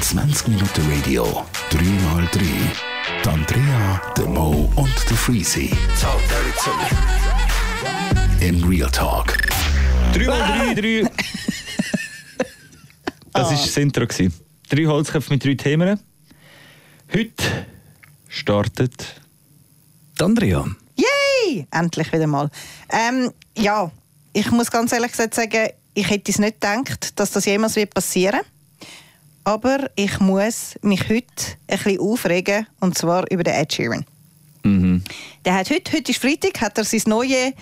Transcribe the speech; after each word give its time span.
20 0.00 0.48
Minuten 0.48 0.90
Radio, 0.90 1.44
3x3. 1.70 2.40
Die 3.22 3.28
Andrea, 3.28 4.00
der 4.16 4.24
Mo 4.24 4.72
und 4.76 4.94
der 5.10 5.16
Freezy. 5.18 5.70
In 8.40 8.64
Real 8.64 8.90
Talk. 8.90 9.36
3 10.14 10.26
mal 10.26 10.74
3, 10.74 11.02
3. 11.02 11.10
Das 13.34 13.50
war 13.50 13.50
das 13.50 13.76
Intro. 13.76 14.06
gewesen. 14.06 14.32
Drei 14.70 14.86
Holzköpfe 14.86 15.34
mit 15.34 15.44
drei 15.44 15.54
Themen. 15.54 16.00
Heute 17.12 17.66
startet. 18.28 19.20
Die 20.18 20.24
Andrea. 20.24 20.64
Yay! 20.96 21.66
Endlich 21.70 22.10
wieder 22.10 22.26
mal. 22.26 22.48
Ähm, 22.88 23.32
ja, 23.54 23.90
ich 24.32 24.50
muss 24.50 24.70
ganz 24.70 24.92
ehrlich 24.92 25.10
gesagt 25.10 25.34
sagen, 25.34 25.68
ich 25.96 26.10
hätte 26.10 26.30
es 26.30 26.38
nicht 26.38 26.60
gedacht, 26.60 27.18
dass 27.18 27.30
das 27.30 27.46
jemals 27.46 27.74
wird 27.74 27.94
passieren 27.94 28.40
Aber 29.44 29.90
ich 29.96 30.20
muss 30.20 30.74
mich 30.82 31.08
heute 31.08 31.26
ein 31.68 31.78
bisschen 31.78 32.00
aufregen, 32.00 32.66
und 32.80 32.98
zwar 32.98 33.24
über 33.30 33.42
den 33.42 33.54
Ed 33.54 33.72
Sheeran. 33.72 34.04
Der 35.44 35.54
hat 35.54 35.70
heute, 35.70 35.92
heute 35.92 36.10
ist 36.12 36.20
Freitag, 36.20 36.60
hat 36.60 36.76
er 36.76 36.84
sein, 36.84 37.00
neue, 37.06 37.54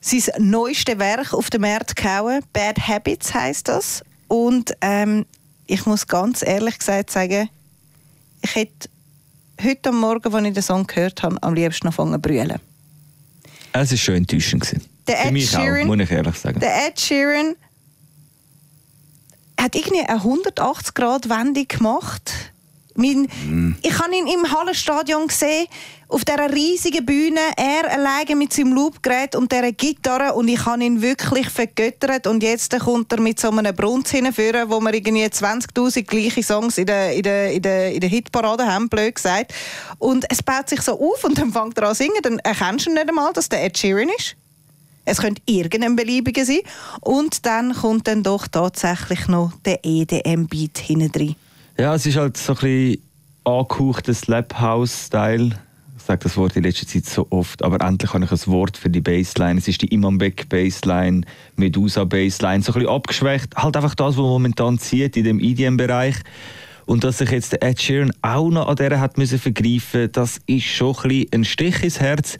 sein 0.00 0.22
neueste 0.38 0.98
Werk 0.98 1.34
auf 1.34 1.50
den 1.50 1.60
Markt 1.60 1.94
gehauen. 1.94 2.42
Bad 2.54 2.88
Habits 2.88 3.34
heißt 3.34 3.68
das. 3.68 4.02
Und 4.28 4.72
ähm, 4.80 5.26
ich 5.66 5.84
muss 5.84 6.06
ganz 6.06 6.42
ehrlich 6.42 6.78
gesagt 6.78 7.10
sagen, 7.10 7.50
ich 8.40 8.54
hätte 8.54 8.88
heute 9.62 9.90
am 9.90 10.00
Morgen, 10.00 10.34
als 10.34 10.46
ich 10.46 10.54
den 10.54 10.62
Song 10.62 10.86
gehört 10.86 11.22
habe, 11.22 11.36
am 11.42 11.52
liebsten 11.52 11.88
angefangen 11.88 12.14
zu 12.14 12.18
brüllen. 12.20 12.60
Es 13.72 13.90
war 13.90 13.98
schon 13.98 14.14
enttäuschend. 14.14 14.62
gewesen. 14.62 14.91
Der 15.08 15.16
Für 15.16 15.26
Ed 15.28 15.32
mich 15.32 15.50
Sheeran- 15.50 15.82
auch, 15.82 15.86
muss 15.86 16.00
ich 16.00 16.10
ehrlich 16.10 16.36
sagen. 16.36 16.60
Der 16.60 16.86
Ed 16.86 17.00
Sheeran 17.00 17.56
hat 19.60 19.74
irgendwie 19.74 20.00
eine 20.04 20.20
180-Grad-Wendung 20.20 21.68
gemacht. 21.68 22.32
Mein, 22.94 23.26
Ich 23.82 23.98
habe 23.98 24.14
ihn 24.14 24.26
im 24.26 24.52
Hallenstadion 24.52 25.26
gesehen, 25.26 25.66
auf 26.08 26.26
dieser 26.26 26.52
riesigen 26.52 27.06
Bühne, 27.06 27.40
er 27.56 27.90
alleine 27.90 28.36
mit 28.36 28.52
seinem 28.52 28.74
Loopgerät 28.74 29.34
und 29.34 29.50
dieser 29.50 29.72
Gitarre 29.72 30.34
und 30.34 30.46
ich 30.48 30.66
habe 30.66 30.84
ihn 30.84 31.00
wirklich 31.00 31.48
vergöttert 31.48 32.26
und 32.26 32.42
jetzt 32.42 32.78
kommt 32.80 33.10
er 33.12 33.20
mit 33.20 33.40
so 33.40 33.48
einem 33.48 33.74
Brunz 33.74 34.10
hinführen, 34.10 34.68
wo 34.68 34.78
wir 34.80 34.92
irgendwie 34.92 35.24
20'000 35.24 36.02
gleiche 36.02 36.42
Songs 36.42 36.76
in 36.76 36.84
der, 36.84 37.14
in 37.14 37.22
der, 37.22 37.52
in 37.52 37.62
der, 37.62 37.92
in 37.94 38.00
der 38.00 38.10
Hitparade 38.10 38.66
haben, 38.66 38.90
blöd 38.90 39.14
gesagt. 39.14 39.54
Und 39.98 40.26
es 40.30 40.42
baut 40.42 40.68
sich 40.68 40.82
so 40.82 40.92
auf 41.00 41.24
und 41.24 41.38
dann 41.38 41.50
fängt 41.50 41.78
er 41.78 41.84
an 41.88 41.94
zu 41.94 42.02
singen, 42.02 42.18
dann 42.22 42.40
erkennst 42.40 42.86
du 42.86 42.90
nicht 42.92 43.08
einmal, 43.08 43.32
dass 43.32 43.48
der 43.48 43.64
Ed 43.64 43.78
Sheeran 43.78 44.10
ist. 44.18 44.36
Es 45.04 45.18
könnte 45.18 45.42
irgendein 45.46 45.96
beliebiger 45.96 46.44
sein. 46.44 46.60
Und 47.00 47.44
dann 47.46 47.74
kommt 47.74 48.06
dann 48.06 48.22
doch 48.22 48.46
tatsächlich 48.46 49.28
noch 49.28 49.52
der 49.64 49.80
EDM-Beat 49.84 50.78
hinten 50.78 51.12
drin. 51.12 51.36
Ja, 51.78 51.94
es 51.94 52.06
ist 52.06 52.16
halt 52.16 52.36
so 52.36 52.52
ein 52.52 52.58
bisschen 52.58 53.02
angehauchter 53.44 54.14
Slap-House-Style. 54.14 55.58
Ich 55.96 56.02
sage 56.06 56.20
das 56.24 56.36
Wort 56.36 56.56
in 56.56 56.64
letzter 56.64 56.86
Zeit 56.86 57.06
so 57.06 57.26
oft, 57.30 57.62
aber 57.62 57.80
endlich 57.84 58.12
habe 58.12 58.24
ich 58.24 58.30
ein 58.32 58.46
Wort 58.46 58.76
für 58.76 58.90
die 58.90 59.00
Bassline. 59.00 59.58
Es 59.58 59.68
ist 59.68 59.82
die 59.82 59.86
Imam 59.86 60.18
Beck 60.18 60.48
Bassline, 60.48 61.22
Medusa 61.56 62.04
Bassline, 62.04 62.62
so 62.62 62.72
ein 62.72 62.80
bisschen 62.80 62.88
abgeschwächt. 62.88 63.56
Halt 63.56 63.76
einfach 63.76 63.94
das, 63.94 64.16
was 64.16 64.22
momentan 64.22 64.78
zieht 64.78 65.16
in 65.16 65.24
dem 65.24 65.40
EDM-Bereich. 65.40 66.16
Und 66.86 67.04
dass 67.04 67.18
sich 67.18 67.30
jetzt 67.30 67.52
der 67.52 67.62
Ed 67.62 67.80
Sheeran 67.80 68.12
auch 68.22 68.50
noch 68.50 68.68
an 68.68 68.76
der 68.76 69.00
hat 69.00 69.18
müssen 69.18 69.38
vergreifen, 69.38 70.10
das 70.12 70.40
ist 70.46 70.64
schon 70.64 70.96
ein, 70.96 71.08
bisschen 71.08 71.28
ein 71.32 71.44
Stich 71.44 71.82
ins 71.82 72.00
Herz. 72.00 72.38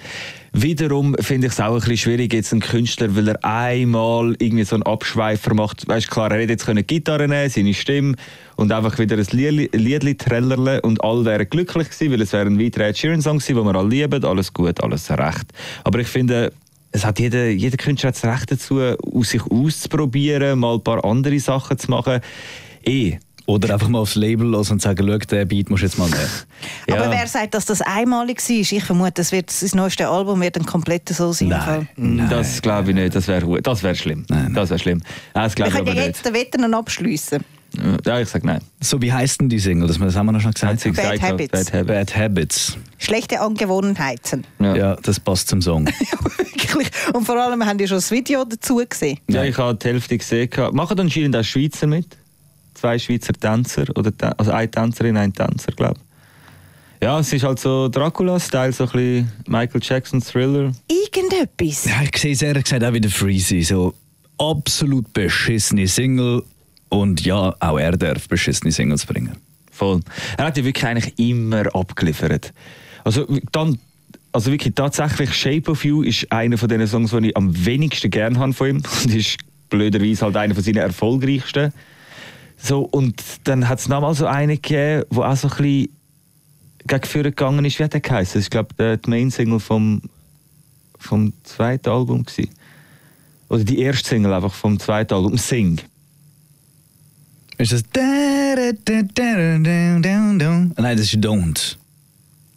Wiederum 0.52 1.16
finde 1.20 1.46
ich 1.46 1.54
es 1.54 1.60
auch 1.60 1.72
ein 1.72 1.78
bisschen 1.78 1.96
schwierig, 1.96 2.32
jetzt 2.34 2.52
einen 2.52 2.60
Künstler, 2.60 3.16
weil 3.16 3.28
er 3.28 3.44
einmal 3.44 4.34
irgendwie 4.38 4.64
so 4.64 4.76
einen 4.76 4.82
Abschweifer 4.82 5.54
macht. 5.54 5.88
Weißt 5.88 6.10
klar, 6.10 6.30
er 6.30 6.40
hätte 6.40 6.52
jetzt 6.52 6.66
können 6.66 6.86
Gitarre 6.86 7.26
nehmen, 7.26 7.48
seine 7.48 7.72
Stimme 7.72 8.16
und 8.56 8.70
einfach 8.70 8.98
wieder 8.98 9.16
ein 9.16 9.26
Liedli 9.32 10.14
trällerle 10.16 10.82
und 10.82 11.02
alle 11.02 11.24
wären 11.24 11.48
glücklich 11.48 11.88
gewesen, 11.88 12.12
weil 12.12 12.20
es 12.20 12.32
wäre 12.32 12.46
ein 12.46 12.60
weiterer 12.60 12.88
Ed 12.88 12.98
Sheeran 12.98 13.22
Song 13.22 13.38
gewesen, 13.38 13.56
den 13.56 13.64
wir 13.64 13.74
alle 13.74 13.88
lieben, 13.88 14.24
alles 14.24 14.52
gut, 14.52 14.82
alles 14.82 15.10
recht. 15.10 15.46
Aber 15.84 16.00
ich 16.00 16.08
finde, 16.08 16.52
es 16.92 17.06
hat 17.06 17.18
jeder, 17.18 17.48
jeder 17.48 17.78
Künstler 17.78 18.08
hat 18.08 18.22
das 18.22 18.24
Recht 18.24 18.50
dazu, 18.52 18.78
aus 18.80 19.30
sich 19.30 19.42
auszuprobieren, 19.42 20.58
mal 20.58 20.74
ein 20.74 20.84
paar 20.84 21.02
andere 21.04 21.40
Sachen 21.40 21.78
zu 21.78 21.90
machen. 21.90 22.20
Eh. 22.84 23.16
Oder 23.52 23.74
einfach 23.74 23.88
mal 23.88 23.98
aufs 23.98 24.14
Label 24.14 24.46
los 24.46 24.70
und 24.70 24.80
sagen, 24.80 25.06
schau, 25.06 25.18
den 25.18 25.46
Beat 25.46 25.68
musst 25.68 25.82
du 25.82 25.86
jetzt 25.86 25.98
mal 25.98 26.08
nehmen. 26.08 26.20
Ja. 26.88 26.96
Aber 26.96 27.10
wer 27.10 27.26
sagt, 27.26 27.54
dass 27.54 27.64
das 27.64 27.80
einmalig 27.80 28.40
war? 28.40 28.56
Ich 28.56 28.84
vermute, 28.84 29.12
das, 29.14 29.30
wird, 29.32 29.48
das 29.48 29.74
neueste 29.74 30.08
Album 30.08 30.40
wird 30.40 30.56
ein 30.56 30.64
kompletter 30.64 31.12
so 31.12 31.32
sein. 31.32 31.48
Nein. 31.48 31.88
Mm, 31.96 32.28
Das 32.30 32.62
glaube 32.62 32.90
ich 32.90 32.96
nicht, 32.96 33.14
das 33.14 33.28
wäre 33.28 33.60
das 33.60 33.82
wär 33.82 33.94
schlimm. 33.94 34.24
Nein, 34.28 34.54
Das 34.54 34.70
wäre 34.70 34.78
schlimm. 34.78 35.02
Nein, 35.34 35.44
das 35.44 35.56
Wir 35.56 35.64
können 35.66 35.96
ja 35.96 36.04
jetzt 36.04 36.24
den 36.24 36.34
Wetten 36.34 36.72
abschliessen. 36.74 37.44
Ja, 38.04 38.20
ich 38.20 38.28
sage 38.28 38.46
nein. 38.46 38.60
So, 38.80 39.00
wie 39.00 39.12
heisst 39.12 39.40
denn 39.40 39.48
die 39.48 39.58
Single? 39.58 39.88
Das, 39.88 39.98
haben 39.98 40.26
wir 40.26 40.32
noch 40.32 40.40
schon 40.40 40.52
gesagt. 40.52 40.82
Bad 40.82 40.94
gesagt, 40.94 41.22
Habits. 41.22 41.52
Bad 41.52 41.72
Habits. 41.72 41.86
Bad 41.86 42.16
Habits. 42.16 42.76
Schlechte 42.98 43.40
Angewohnheiten. 43.40 44.44
Ja. 44.60 44.76
Ja, 44.76 44.96
das 45.02 45.18
passt 45.18 45.48
zum 45.48 45.62
Song. 45.62 45.86
Wirklich. 46.36 46.88
Und 47.12 47.24
vor 47.24 47.36
allem 47.42 47.64
haben 47.64 47.78
die 47.78 47.88
schon 47.88 47.98
das 47.98 48.10
Video 48.10 48.44
dazu 48.44 48.82
gesehen. 48.88 49.18
Ja, 49.28 49.44
ich 49.44 49.56
habe 49.56 49.76
die 49.76 49.88
Hälfte 49.88 50.18
gesehen. 50.18 50.50
Machen 50.72 51.00
anscheinend 51.00 51.36
auch 51.36 51.44
Schweizer 51.44 51.86
mit. 51.86 52.06
Zwei 52.82 52.98
Schweizer 52.98 53.32
Tänzer. 53.32 53.84
Oder 53.94 54.10
Tän- 54.10 54.34
also 54.36 54.50
eine 54.50 54.68
Tänzerin, 54.68 55.16
ein 55.16 55.32
Tänzer, 55.32 55.70
glaube 55.70 55.94
ich. 55.98 57.02
Ja, 57.04 57.20
es 57.20 57.32
ist 57.32 57.44
halt 57.44 57.60
so 57.60 57.86
Dracula-Style, 57.88 58.72
so 58.72 58.84
ein 58.86 58.90
bisschen 58.90 59.32
Michael 59.46 59.80
Jackson-Thriller. 59.80 60.72
Irgendetwas. 60.90 61.84
Ja, 61.84 62.02
ich 62.02 62.16
sehe 62.20 62.32
es 62.32 62.42
ehrlich 62.42 62.64
gesagt 62.64 62.82
auch 62.82 62.92
wieder 62.92 63.08
Freezy. 63.08 63.62
So 63.62 63.94
absolut 64.36 65.12
beschissene 65.12 65.86
Single. 65.86 66.42
Und 66.88 67.24
ja, 67.24 67.54
auch 67.60 67.78
er 67.78 67.92
darf 67.96 68.26
beschissene 68.26 68.72
Singles 68.72 69.06
bringen. 69.06 69.36
Voll. 69.70 70.00
Er 70.36 70.46
hat 70.46 70.56
ja 70.58 70.64
wirklich 70.64 70.84
eigentlich 70.84 71.16
immer 71.20 71.72
abgeliefert. 71.76 72.52
Also 73.04 73.28
dann, 73.52 73.78
also 74.32 74.50
wirklich 74.50 74.74
tatsächlich 74.74 75.32
Shape 75.32 75.70
of 75.70 75.84
You 75.84 76.02
ist 76.02 76.32
einer 76.32 76.58
von 76.58 76.68
den 76.68 76.84
Songs, 76.88 77.12
die 77.12 77.28
ich 77.28 77.36
am 77.36 77.64
wenigsten 77.64 78.10
gern 78.10 78.40
habe 78.40 78.52
von 78.52 78.68
ihm. 78.70 78.82
Und 79.04 79.14
ist 79.14 79.36
blöderweise 79.70 80.24
halt 80.24 80.36
einer 80.36 80.54
von 80.56 80.64
seinen 80.64 80.78
erfolgreichsten. 80.78 81.72
So, 82.62 82.82
und 82.82 83.20
dann 83.44 83.68
hat 83.68 83.80
es 83.80 83.88
nochmal 83.88 84.14
so 84.14 84.26
einen 84.26 84.60
gegeben, 84.62 85.04
der 85.10 85.18
auch 85.18 85.36
so 85.36 85.48
ein 85.48 85.56
bisschen 85.56 85.88
gegen 86.86 87.04
vorne 87.04 87.30
gegangen 87.30 87.64
ist. 87.64 87.78
Wie 87.78 87.84
hat 87.84 87.92
der 87.92 88.00
geheißen? 88.00 88.34
Das 88.34 88.44
ist, 88.44 88.50
glaube 88.50 88.68
ich, 88.78 89.00
die 89.00 89.10
Main-Single 89.10 89.58
vom, 89.58 90.00
vom 90.98 91.32
zweiten 91.42 91.90
Album. 91.90 92.24
Gewesen. 92.24 92.50
Oder 93.48 93.64
die 93.64 93.80
erste 93.80 94.08
Single 94.08 94.32
einfach 94.32 94.54
vom 94.54 94.78
zweiten 94.78 95.12
Album, 95.12 95.36
Sing. 95.36 95.80
Ist 97.58 97.72
das. 97.72 97.82
Nein, 100.76 100.96
das 100.96 101.06
ist 101.06 101.16
Don't. 101.16 101.76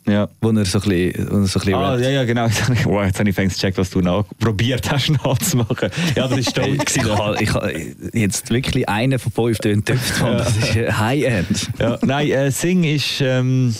Ja. 0.07 0.29
Wo 0.41 0.51
er 0.51 0.65
so 0.65 0.79
ein 0.79 0.87
bisschen. 0.89 1.27
Wo 1.31 1.37
er 1.37 1.47
so 1.47 1.59
ein 1.59 1.65
bisschen 1.65 1.73
Ah, 1.73 1.91
rappt. 1.93 2.03
ja, 2.03 2.09
ja, 2.11 2.23
genau. 2.25 2.45
Jetzt 2.45 2.63
habe 2.63 2.73
ich, 2.75 2.85
wow, 2.85 3.03
jetzt 3.05 3.19
habe 3.19 3.29
ich 3.29 3.35
fängst 3.35 3.55
gecheckt, 3.59 3.77
was 3.77 3.89
du 3.89 4.01
nach 4.01 4.23
probiert 4.39 4.89
hast 4.91 5.09
nachzumachen. 5.09 5.89
Ja, 6.15 6.27
das 6.27 6.39
ist 6.39 6.55
toll. 6.55 6.77
ich, 6.95 7.03
habe- 7.03 7.37
ich 7.41 7.53
habe 7.53 7.73
jetzt 8.13 8.49
wirklich 8.51 8.87
einen 8.87 9.17
von 9.19 9.31
fünf 9.31 9.59
Tönen 9.59 9.83
getöpft. 9.83 10.19
Ja. 10.21 10.33
Das 10.37 10.55
ist 10.57 10.75
äh, 10.75 10.91
High-End. 10.91 11.69
ja, 11.79 11.97
nein, 12.03 12.29
äh, 12.29 12.51
Sing 12.51 12.83
ist, 12.83 13.19
ähm, 13.21 13.73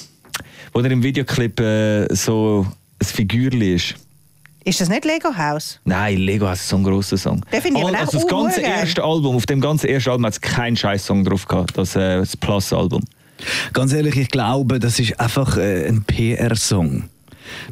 wo 0.73 0.79
er 0.79 0.89
im 0.91 1.03
Videoclip 1.03 1.59
äh, 1.59 2.07
so 2.15 2.65
ein 2.99 3.05
Figürli 3.05 3.75
ist. 3.75 3.95
Ist 4.67 4.81
das 4.81 4.89
nicht 4.89 5.05
Lego 5.05 5.29
House? 5.37 5.79
Nein, 5.83 6.17
Lego 6.17 6.47
hat 6.47 6.57
so 6.57 6.75
einen 6.77 6.85
grossen 6.85 7.19
Song. 7.19 7.45
Den 7.53 7.61
finde 7.61 7.81
ich 7.81 7.85
also 7.85 7.97
auch 7.97 8.11
das 8.23 8.27
ganze 8.27 8.61
erste 8.61 9.03
Album, 9.03 9.35
auf 9.35 9.45
dem 9.45 9.61
ganzen 9.61 9.87
ersten 9.87 10.09
Album 10.09 10.25
hat 10.25 10.33
es 10.33 10.41
keinen 10.41 10.75
scheiß 10.75 11.05
Song 11.05 11.23
drauf 11.23 11.47
gehabt, 11.47 11.77
das, 11.77 11.95
äh, 11.95 12.17
das 12.17 12.35
Plus-Album. 12.35 13.03
Ganz 13.73 13.93
ehrlich, 13.93 14.15
ich 14.17 14.29
glaube, 14.29 14.79
das 14.79 14.99
ist 14.99 15.19
einfach 15.19 15.57
äh, 15.57 15.87
ein 15.87 16.03
PR-Song. 16.03 17.03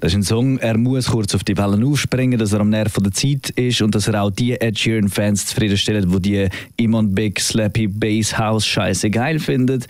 Das 0.01 0.12
ist 0.12 0.18
ein 0.18 0.24
Song, 0.24 0.59
er 0.59 0.78
muss 0.78 1.07
kurz 1.07 1.34
auf 1.34 1.44
die 1.44 1.57
Wellen 1.57 1.84
aufspringen, 1.84 2.38
dass 2.38 2.53
er 2.53 2.59
am 2.59 2.69
Nerv 2.69 2.94
der 3.01 3.12
Zeit 3.12 3.50
ist 3.51 3.81
und 3.81 3.96
dass 3.96 4.07
er 4.07 4.22
auch 4.22 4.29
die 4.29 4.53
Ed 4.59 4.78
Sheeran-Fans 4.78 5.47
zufriedenstellt, 5.47 6.07
die 6.13 6.19
die 6.22 6.50
Iman 6.78 7.13
Big 7.16 7.40
Slappy 7.40 7.88
Bass 7.88 8.38
House 8.38 8.68
Scheiße 8.68 9.10
geil 9.10 9.39
finden. 9.39 9.83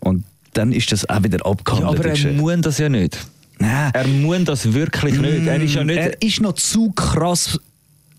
Und 0.00 0.24
dann 0.52 0.70
ist 0.72 0.92
das 0.92 1.08
auch 1.08 1.22
wieder 1.24 1.38
Ja, 1.38 1.50
abgehandelt. 1.50 2.00
aber 2.00 2.14
die 2.14 2.26
er 2.26 2.32
muss 2.34 2.60
das 2.60 2.78
ja 2.78 2.88
nicht. 2.88 3.18
Nein. 3.58 3.90
Er 3.92 4.06
muss 4.06 4.44
das 4.44 4.72
wirklich 4.72 5.18
nicht. 5.18 5.46
Er 5.46 5.60
ist 5.60 5.74
ja 5.74 5.82
nicht... 5.84 5.96
Er 5.96 6.22
ist 6.22 6.40
noch 6.40 6.52
zu 6.52 6.92
krass 6.92 7.58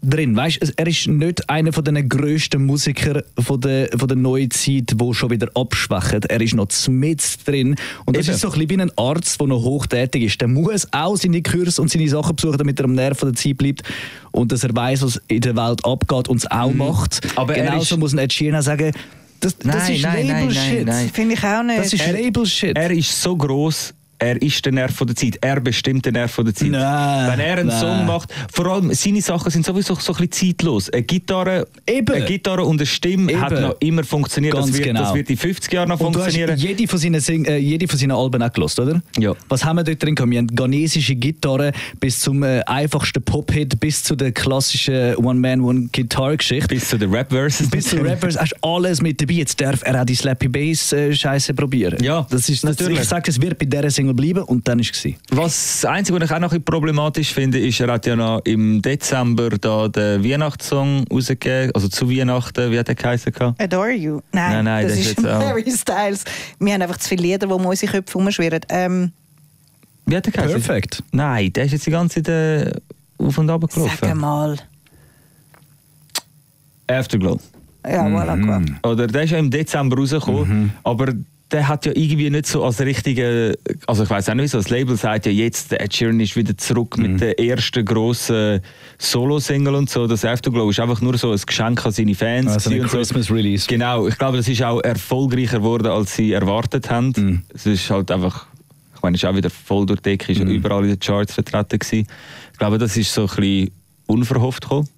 drin. 0.09 0.35
Weißt, 0.35 0.57
es- 0.61 0.71
er 0.71 0.87
ist 0.87 1.07
nicht 1.07 1.49
einer 1.49 1.73
von 1.73 1.83
den 1.83 2.07
grössten 2.09 2.65
Musiker 2.65 3.23
von 3.39 3.59
der, 3.61 3.89
von 3.97 4.07
der 4.07 4.17
neuen 4.17 4.51
Zeit, 4.51 4.93
wo 4.97 5.13
schon 5.13 5.29
wieder 5.31 5.49
abschwächen. 5.55 6.21
Er 6.23 6.41
ist 6.41 6.53
noch 6.55 6.67
mit 6.89 7.21
drin. 7.45 7.75
Und 8.05 8.17
das 8.17 8.27
Eben. 8.27 8.35
ist 8.35 8.41
so 8.41 8.47
ein 8.51 8.59
bisschen 8.59 8.69
wie 8.79 8.81
ein 8.83 8.91
Arzt, 8.97 9.39
der 9.39 9.47
noch 9.47 9.63
hochtätig 9.63 10.23
ist. 10.23 10.41
Der 10.41 10.47
muss 10.47 10.87
auch 10.91 11.15
seine 11.15 11.41
Kurse 11.41 11.81
und 11.81 11.89
seine 11.91 12.07
Sachen 12.07 12.35
besuchen, 12.35 12.57
damit 12.57 12.79
er 12.79 12.85
am 12.85 12.93
Nerv 12.95 13.19
der 13.19 13.33
Zeit 13.33 13.57
bleibt. 13.57 13.83
Und 14.31 14.51
dass 14.51 14.63
er 14.63 14.75
weiß, 14.75 15.01
was 15.03 15.21
in 15.27 15.41
der 15.41 15.55
Welt 15.55 15.83
abgeht 15.85 16.27
und 16.27 16.37
es 16.37 16.49
auch 16.51 16.71
macht. 16.73 17.23
Mhm. 17.23 17.29
Aber 17.37 17.55
er 17.55 17.65
Genauso 17.65 17.95
ist- 17.95 17.99
muss 17.99 18.13
ein 18.13 18.19
Ed 18.19 18.33
Sheeran 18.33 18.59
auch 18.59 18.63
sagen, 18.63 18.91
das, 19.41 19.57
das 19.57 19.65
Nein, 19.65 19.93
ist 19.95 20.01
nein, 20.01 20.27
Label-Shit. 20.27 20.73
nein, 20.73 20.85
nein. 20.85 21.09
Finde 21.13 21.33
ich 21.35 21.43
auch 21.43 21.61
nicht. 21.63 21.77
Das 21.79 21.93
ist 21.93 22.01
Er- 22.07 22.13
Label-Shit. 22.13 22.77
Er 22.77 22.91
ist 22.91 23.21
so 23.21 23.35
groß 23.35 23.93
er 24.19 24.41
ist 24.41 24.65
der 24.65 24.71
Nerv 24.73 24.93
von 24.95 25.07
der 25.07 25.15
Zeit. 25.15 25.37
Er 25.41 25.59
bestimmt 25.59 26.05
den 26.05 26.13
Nerv 26.13 26.31
von 26.31 26.45
der 26.45 26.53
Zeit. 26.53 26.69
Nein, 26.69 27.31
Wenn 27.31 27.39
er 27.39 27.57
einen 27.57 27.67
nein. 27.67 27.79
Song 27.79 28.05
macht, 28.05 28.33
vor 28.51 28.65
allem 28.67 28.93
seine 28.93 29.21
Sachen 29.21 29.51
sind 29.51 29.65
sowieso 29.65 29.95
so 29.95 30.13
ein 30.13 30.27
bisschen 30.27 30.49
zeitlos. 30.49 30.89
Eine 30.89 31.03
Gitarre, 31.03 31.67
Eben. 31.87 32.13
eine 32.15 32.25
Gitarre 32.25 32.63
und 32.63 32.79
eine 32.79 32.85
Stimme 32.85 33.31
Eben. 33.31 33.41
hat 33.41 33.51
noch 33.53 33.75
immer 33.79 34.03
funktioniert. 34.03 34.53
Ganz 34.53 34.67
das, 34.67 34.75
wird, 34.77 34.87
genau. 34.87 35.01
das 35.01 35.13
wird 35.13 35.29
in 35.29 35.37
50 35.37 35.73
Jahren 35.73 35.89
noch 35.89 35.99
Und 35.99 36.13
du 36.15 36.19
funktionieren. 36.19 36.51
hast 36.53 36.61
jede 36.63 36.87
von 36.87 36.99
seinen, 36.99 37.19
Sing 37.19 37.45
äh, 37.45 37.57
jede 37.57 37.87
von 37.87 37.97
seinen 37.99 38.11
Alben 38.11 38.41
auch 38.41 38.51
gelost, 38.51 38.79
oder? 38.79 39.01
Ja. 39.17 39.33
Was 39.49 39.63
haben 39.65 39.77
wir 39.77 39.83
dort 39.83 40.01
drin 40.01 40.15
gehabt? 40.15 40.31
Wir 40.31 40.39
haben 40.39 40.47
ghanesische 40.47 41.15
Gitarre 41.15 41.71
bis 41.99 42.19
zum 42.19 42.43
äh, 42.43 42.61
einfachsten 42.65 43.21
Pop-Hit, 43.21 43.79
bis 43.79 44.03
zu 44.03 44.15
der 44.15 44.31
klassischen 44.31 45.15
One-Man-One-Guitar-Geschichte. 45.17 46.67
bis 46.73 46.89
zu 46.89 46.97
den 46.97 47.11
Rap-Verses. 47.13 47.69
Bis 47.69 47.89
zu 47.89 47.97
Rappers 47.97 48.37
hast 48.37 48.53
du 48.61 48.67
alles 48.67 49.01
mit 49.01 49.21
dabei. 49.21 49.33
Jetzt 49.33 49.59
darf 49.59 49.81
er 49.83 50.01
auch 50.01 50.05
die 50.05 50.15
Slappy 50.15 50.47
Bass 50.47 50.91
äh, 50.93 51.13
probieren. 51.55 52.01
Ja, 52.03 52.25
das 52.29 52.49
ist 52.49 52.63
das, 52.63 52.77
natürlich. 52.77 53.01
Ich 53.01 53.07
sage, 53.07 53.29
es 53.29 53.41
wird 53.41 53.57
bei 53.57 53.65
dieser 53.65 53.89
Single 54.05 54.13
bleiben 54.13 54.43
und 54.43 54.67
dann 54.67 54.79
ist 54.79 54.93
es. 54.93 55.13
Was 55.31 55.81
das 55.81 55.85
Einzige, 55.85 56.19
was 56.19 56.29
ich 56.29 56.35
auch 56.35 56.39
noch 56.39 56.53
ein 56.53 56.63
problematisch 56.63 57.33
finde, 57.33 57.59
ist, 57.59 57.79
er 57.79 57.91
hat 57.91 58.05
ja 58.05 58.15
noch 58.15 58.41
im 58.45 58.81
Dezember 58.81 59.49
da 59.49 59.87
den 59.87 60.23
Weihnachtssong 60.23 61.05
rausgegeben, 61.11 61.71
also 61.73 61.87
zu 61.87 62.09
Weihnachten, 62.09 62.71
wie 62.71 62.79
hat 62.79 62.87
der 62.87 62.95
geheißen? 62.95 63.33
Adore 63.57 63.93
You. 63.93 64.21
Nein, 64.31 64.51
Nein, 64.51 64.65
nein, 64.65 64.83
das, 64.87 64.91
das 64.93 65.01
ist 65.01 65.17
ist 65.17 65.17
jetzt 65.17 65.27
Harry 65.27 65.71
Styles. 65.71 66.23
Wir 66.59 66.73
haben 66.73 66.81
einfach 66.81 66.97
zu 66.97 67.09
viele 67.09 67.23
Lieder, 67.23 67.47
die 67.47 67.53
um 67.53 67.65
unsere 67.65 67.91
Köpfe 67.91 68.17
rumschwirren. 68.17 68.61
Ähm, 68.69 69.11
Wie 70.05 70.15
hat 70.15 70.25
der 70.25 70.33
geheißen? 70.33 70.61
Perfekt. 70.61 71.03
Nein, 71.11 71.51
der 71.53 71.65
ist 71.65 71.71
jetzt 71.71 71.85
die 71.85 71.91
ganze 71.91 72.21
Zeit 72.21 72.29
äh, 72.29 72.71
auf 73.17 73.37
und 73.37 73.49
ab 73.49 73.63
sag 73.69 73.99
gelaufen. 73.99 74.19
mal. 74.19 74.57
Afterglow. 76.87 77.39
Ja, 77.87 78.05
voilà, 78.07 78.35
gut. 78.35 78.71
Oder 78.83 79.07
der 79.07 79.23
ist 79.23 79.31
ja 79.31 79.37
im 79.37 79.49
Dezember 79.51 79.97
rausgekommen, 79.97 80.73
aber 80.83 81.13
der 81.51 81.67
hat 81.67 81.85
ja 81.85 81.91
irgendwie 81.95 82.29
nicht 82.31 82.47
so 82.47 82.63
als 82.63 82.79
richtige, 82.81 83.53
also 83.85 84.03
ich 84.03 84.09
weiß 84.09 84.29
auch 84.29 84.33
nicht, 84.33 84.49
so 84.49 84.57
das 84.57 84.69
Label 84.69 84.97
sagt 84.97 85.27
ja 85.27 85.31
jetzt, 85.31 85.71
der 85.71 85.81
Ed 85.81 85.93
Sheeran 85.93 86.19
ist 86.19 86.35
wieder 86.35 86.57
zurück 86.57 86.97
mit 86.97 87.21
der 87.21 87.39
ersten 87.39 87.85
grossen 87.85 88.61
Solo-Single 88.97 89.75
und 89.75 89.89
so. 89.89 90.07
Das 90.07 90.25
Afterglow 90.25 90.69
ist 90.71 90.79
einfach 90.79 91.01
nur 91.01 91.17
so 91.17 91.31
ein 91.31 91.39
Geschenk 91.45 91.85
an 91.85 91.91
seine 91.91 92.15
Fans. 92.15 92.51
Also 92.51 92.71
ein 92.71 92.81
so. 92.81 92.87
Christmas-Release. 92.87 93.67
Genau, 93.67 94.07
ich 94.07 94.17
glaube, 94.17 94.37
das 94.37 94.47
ist 94.47 94.63
auch 94.63 94.81
erfolgreicher 94.81 95.59
geworden, 95.59 95.87
als 95.87 96.15
sie 96.15 96.31
erwartet 96.31 96.89
haben. 96.89 97.13
Mhm. 97.15 97.41
Es 97.53 97.65
ist 97.67 97.89
halt 97.91 98.09
einfach, 98.09 98.47
ich 98.95 99.01
meine, 99.03 99.15
es 99.15 99.23
ist 99.23 99.29
auch 99.29 99.35
wieder 99.35 99.49
voll 99.51 99.85
durch 99.85 99.99
die 99.99 100.09
Decke, 100.11 100.31
ist 100.31 100.41
Mhm. 100.43 100.49
überall 100.49 100.83
in 100.83 100.89
den 100.89 100.99
Charts 100.99 101.33
vertreten 101.35 101.77
gewesen. 101.77 102.07
Ich 102.53 102.57
glaube, 102.57 102.79
das 102.79 102.97
ist 102.97 103.13
so 103.13 103.21
ein 103.21 103.27
bisschen 103.27 103.71
unverhofft 104.07 104.63
gekommen. 104.63 104.89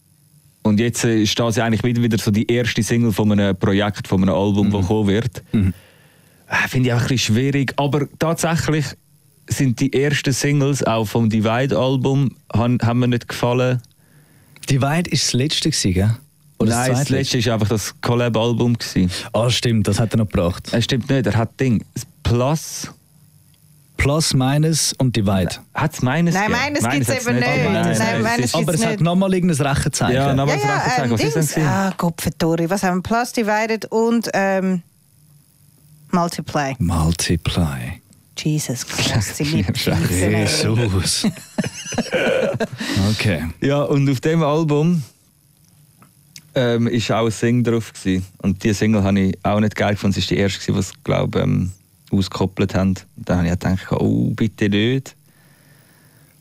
Und 0.63 0.79
jetzt 0.79 1.03
ist 1.03 1.37
das 1.39 1.55
ja 1.57 1.65
eigentlich 1.65 1.83
wieder, 1.83 2.01
wieder 2.01 2.17
so 2.17 2.31
die 2.31 2.49
erste 2.49 2.83
Single 2.83 3.11
von 3.11 3.31
einem 3.31 3.55
Projekt, 3.57 4.07
von 4.07 4.21
einem 4.21 4.33
Album, 4.35 4.67
Mhm. 4.67 4.71
das 4.71 4.87
kommen 4.87 5.07
wird. 5.07 5.43
Äh, 5.53 5.71
Finde 6.69 6.89
ich 6.89 6.93
auch 6.93 7.01
ein 7.01 7.07
bisschen 7.07 7.35
schwierig. 7.35 7.73
Aber 7.77 8.07
tatsächlich 8.19 8.85
sind 9.49 9.79
die 9.79 9.91
ersten 9.93 10.31
Singles 10.33 10.83
auch 10.83 11.05
vom 11.05 11.29
Divide-Album 11.29 12.35
haben, 12.53 12.77
haben 12.83 12.99
mir 12.99 13.07
nicht 13.07 13.27
gefallen. 13.27 13.81
Divide 14.69 15.09
ist 15.09 15.25
das 15.27 15.33
letzte, 15.33 15.69
gell? 15.71 16.15
Oder 16.59 16.71
Nein, 16.71 16.89
das 16.91 16.99
zweitletzte? 17.05 17.37
letzte 17.37 17.49
war 17.49 17.53
einfach 17.55 17.69
das 17.69 17.95
Collab-Album. 18.01 18.77
Ah, 19.33 19.49
stimmt, 19.49 19.87
das 19.87 19.99
hat 19.99 20.13
er 20.13 20.17
noch 20.17 20.25
gebracht. 20.29 20.69
Es 20.71 20.85
stimmt 20.85 21.09
nicht, 21.09 21.25
er 21.27 21.35
hat 21.35 21.59
Ding. 21.59 21.83
Das 21.93 22.05
Plus. 22.23 22.91
Plus, 23.95 24.33
Minus 24.33 24.93
und 24.99 25.15
Divide. 25.15 25.49
Hat 25.73 25.93
es 25.93 26.01
meines 26.03 26.33
Nein, 26.35 26.51
gegeben? 26.51 26.59
meines 26.83 26.83
gibt's 26.89 27.09
hat's 27.09 27.25
eben 27.27 27.35
nicht. 27.39 27.47
Oh, 27.67 27.71
Nein, 27.71 27.87
es 27.87 27.99
meines 27.99 28.27
ist- 28.27 28.39
gibt's 28.39 28.53
Aber 28.55 28.73
es 28.73 28.83
hat 28.85 28.91
nicht. 28.91 29.01
nochmal 29.01 29.33
irgendein 29.33 29.67
Rechenzeichen. 29.67 30.15
Ja, 30.15 30.33
nochmal 30.35 30.55
Ja, 30.59 30.61
das 30.61 30.63
ja, 30.63 30.75
Rechenzeichen. 30.75 31.03
ähm, 31.05 31.11
Was 31.35 31.35
ist 31.45 31.55
denn? 31.55 31.65
Ah, 31.67 31.93
Kopfetori. 31.97 32.69
Was 32.69 32.83
haben 32.83 32.97
wir? 32.97 33.01
Plus 33.03 33.31
Divided 33.33 33.85
und 33.85 34.29
ähm, 34.33 34.83
Multiply. 36.17 36.73
Multiply. 36.79 38.01
Jesus 38.35 38.83
Christ, 38.87 39.39
Jesus. 39.39 41.25
okay. 43.11 43.45
Ja, 43.61 43.83
und 43.83 44.09
auf 44.09 44.19
dem 44.21 44.41
Album 44.41 45.03
ähm, 46.55 46.87
ist 46.87 47.11
auch 47.11 47.25
ein 47.25 47.31
Sing 47.31 47.63
drauf. 47.63 47.93
Gewesen. 47.93 48.25
Und 48.39 48.63
diese 48.63 48.73
Single 48.73 49.03
habe 49.03 49.19
ich 49.19 49.37
auch 49.43 49.59
nicht 49.59 49.75
geil 49.75 49.93
gefunden. 49.93 50.17
Es 50.17 50.25
war 50.25 50.35
die 50.35 50.41
erste, 50.41 50.71
die 50.71 50.79
es, 50.79 50.91
glaube 51.03 51.39
ähm, 51.39 51.71
ausgekoppelt 52.11 52.73
haben. 52.73 52.95
Und 53.15 53.29
dann 53.29 53.37
habe 53.37 53.49
ich 53.49 53.53
gedacht, 53.53 53.91
oh, 53.91 54.31
bitte 54.31 54.69
nicht. 54.69 55.15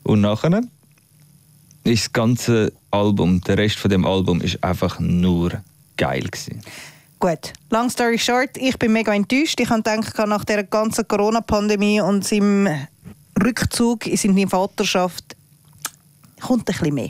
Und 0.01 0.21
nachher 0.21 0.59
ist 1.83 2.05
das 2.05 2.13
ganze 2.13 2.73
Album, 2.89 3.41
der 3.41 3.59
Rest 3.59 3.77
von 3.77 3.91
dem 3.91 4.07
Album, 4.07 4.41
ist 4.41 4.63
einfach 4.63 4.99
nur 4.99 5.61
geil 5.97 6.23
gewesen. 6.23 6.63
Gut, 7.19 7.53
long 7.71 7.89
story 7.89 8.19
short, 8.19 8.51
ich 8.57 8.77
bin 8.77 8.93
mega 8.93 9.13
enttäuscht. 9.13 9.59
Ich 9.59 9.69
habe 9.69 9.81
gedacht, 9.81 10.15
nach 10.27 10.45
der 10.45 10.63
ganzen 10.63 11.07
Corona-Pandemie 11.07 11.99
und 11.99 12.23
seinem 12.23 12.69
Rückzug 13.43 14.05
in 14.05 14.17
seine 14.17 14.47
Vaterschaft 14.47 15.35
kommt 16.39 16.69
ein 16.69 16.73
bisschen 16.77 16.93
mehr. 16.93 17.09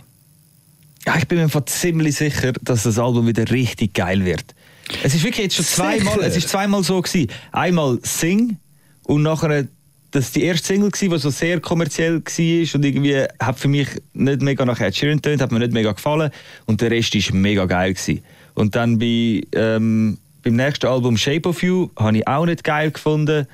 Ja, 1.06 1.18
ich 1.18 1.28
bin 1.28 1.40
mir 1.40 1.66
ziemlich 1.66 2.16
sicher, 2.16 2.54
dass 2.62 2.84
das 2.84 3.00
Album 3.00 3.28
wieder 3.28 3.50
richtig 3.52 3.94
geil 3.94 4.24
wird. 4.24 4.56
Es 5.04 5.14
ist 5.14 5.24
wirklich 5.24 5.46
jetzt 5.46 5.56
schon 5.56 5.66
zweimal, 5.66 6.14
Sicher? 6.14 6.28
es 6.28 6.38
ist 6.38 6.50
zweimal 6.50 6.84
so 6.84 7.02
gewesen. 7.02 7.30
Einmal 7.52 8.00
Sing 8.04 8.58
und 9.04 9.24
nachher 9.24 9.68
das 10.12 10.32
die 10.32 10.44
erste 10.44 10.68
Single 10.68 10.92
gsi, 10.92 11.10
die 11.10 11.18
so 11.18 11.30
sehr 11.30 11.60
kommerziell 11.60 12.22
war 12.22 12.76
und 12.76 12.86
irgendwie 12.86 13.24
hat 13.40 13.60
für 13.60 13.68
mich 13.68 13.90
nicht 14.14 14.42
mega 14.42 14.64
nach 14.66 14.80
Ed 14.80 14.96
Sheeran 14.96 15.18
getönt, 15.18 15.42
hat 15.42 15.52
mir 15.52 15.60
nicht 15.60 15.74
mega 15.74 15.92
gefallen 15.92 16.32
und 16.66 16.80
der 16.80 16.92
Rest 16.92 17.14
ist 17.16 17.34
mega 17.34 17.66
geil 17.66 17.94
gsi. 17.94 18.24
Und 18.58 18.76
dann 18.76 18.98
bei, 18.98 19.44
ähm, 19.54 20.18
beim 20.44 20.56
nächsten 20.56 20.88
Album 20.88 21.16
Shape 21.16 21.48
of 21.50 21.62
You 21.62 21.90
habe 21.98 22.18
ich 22.18 22.28
auch 22.28 22.46
nicht 22.46 22.64
geil 22.64 22.90
gefunden. 22.92 23.46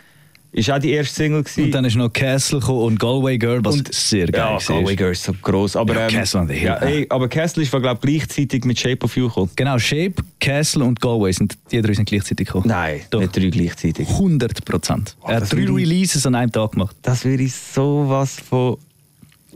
Ist 0.53 0.69
auch 0.71 0.77
die 0.79 0.91
erste 0.91 1.15
Single 1.15 1.43
gsi. 1.43 1.63
Und 1.63 1.71
dann 1.71 1.83
ist 1.83 1.95
noch 1.95 2.13
Castle 2.13 2.59
und 2.59 2.99
Galway 2.99 3.37
Girl, 3.39 3.59
was 3.65 3.75
Und- 3.75 3.91
sehr 3.93 4.27
geil 4.27 4.57
ja. 4.61 4.65
Galway 4.65 4.95
Girl 4.95 5.11
ist 5.11 5.23
so 5.23 5.33
gross. 5.41 5.75
Aber, 5.75 5.95
Ja, 5.95 6.07
ähm, 6.07 6.13
Castle 6.13 6.39
on 6.41 6.47
the 6.47 6.53
Hill, 6.53 6.65
ja, 6.67 6.75
ey, 6.75 7.05
aber 7.09 7.27
Castle 7.27 7.63
ist, 7.63 7.71
glaube 7.71 7.89
ich, 7.95 7.99
gleichzeitig 7.99 8.63
mit 8.63 8.79
Shape 8.79 9.03
of 9.03 9.17
You 9.17 9.27
gekommen. 9.27 9.49
Genau, 9.55 9.77
Shape, 9.79 10.13
Castle 10.39 10.83
und 10.85 11.01
Galway 11.01 11.31
sind 11.33 11.57
die 11.71 11.81
drei 11.81 11.93
sind 11.93 12.05
gleichzeitig 12.07 12.45
gekommen. 12.47 12.67
Nein, 12.67 13.01
Doch. 13.09 13.19
nicht 13.21 13.35
drei 13.35 13.49
gleichzeitig. 13.49 14.07
100 14.07 14.63
Prozent. 14.63 15.17
Oh, 15.21 15.27
er 15.29 15.37
hat 15.37 15.51
drei 15.51 15.65
Releases 15.65 16.25
an 16.27 16.35
einem 16.35 16.51
Tag 16.51 16.73
gemacht. 16.73 16.95
Das 17.01 17.25
würde 17.25 17.43
ich 17.43 17.53
sowas 17.55 18.37
von 18.47 18.77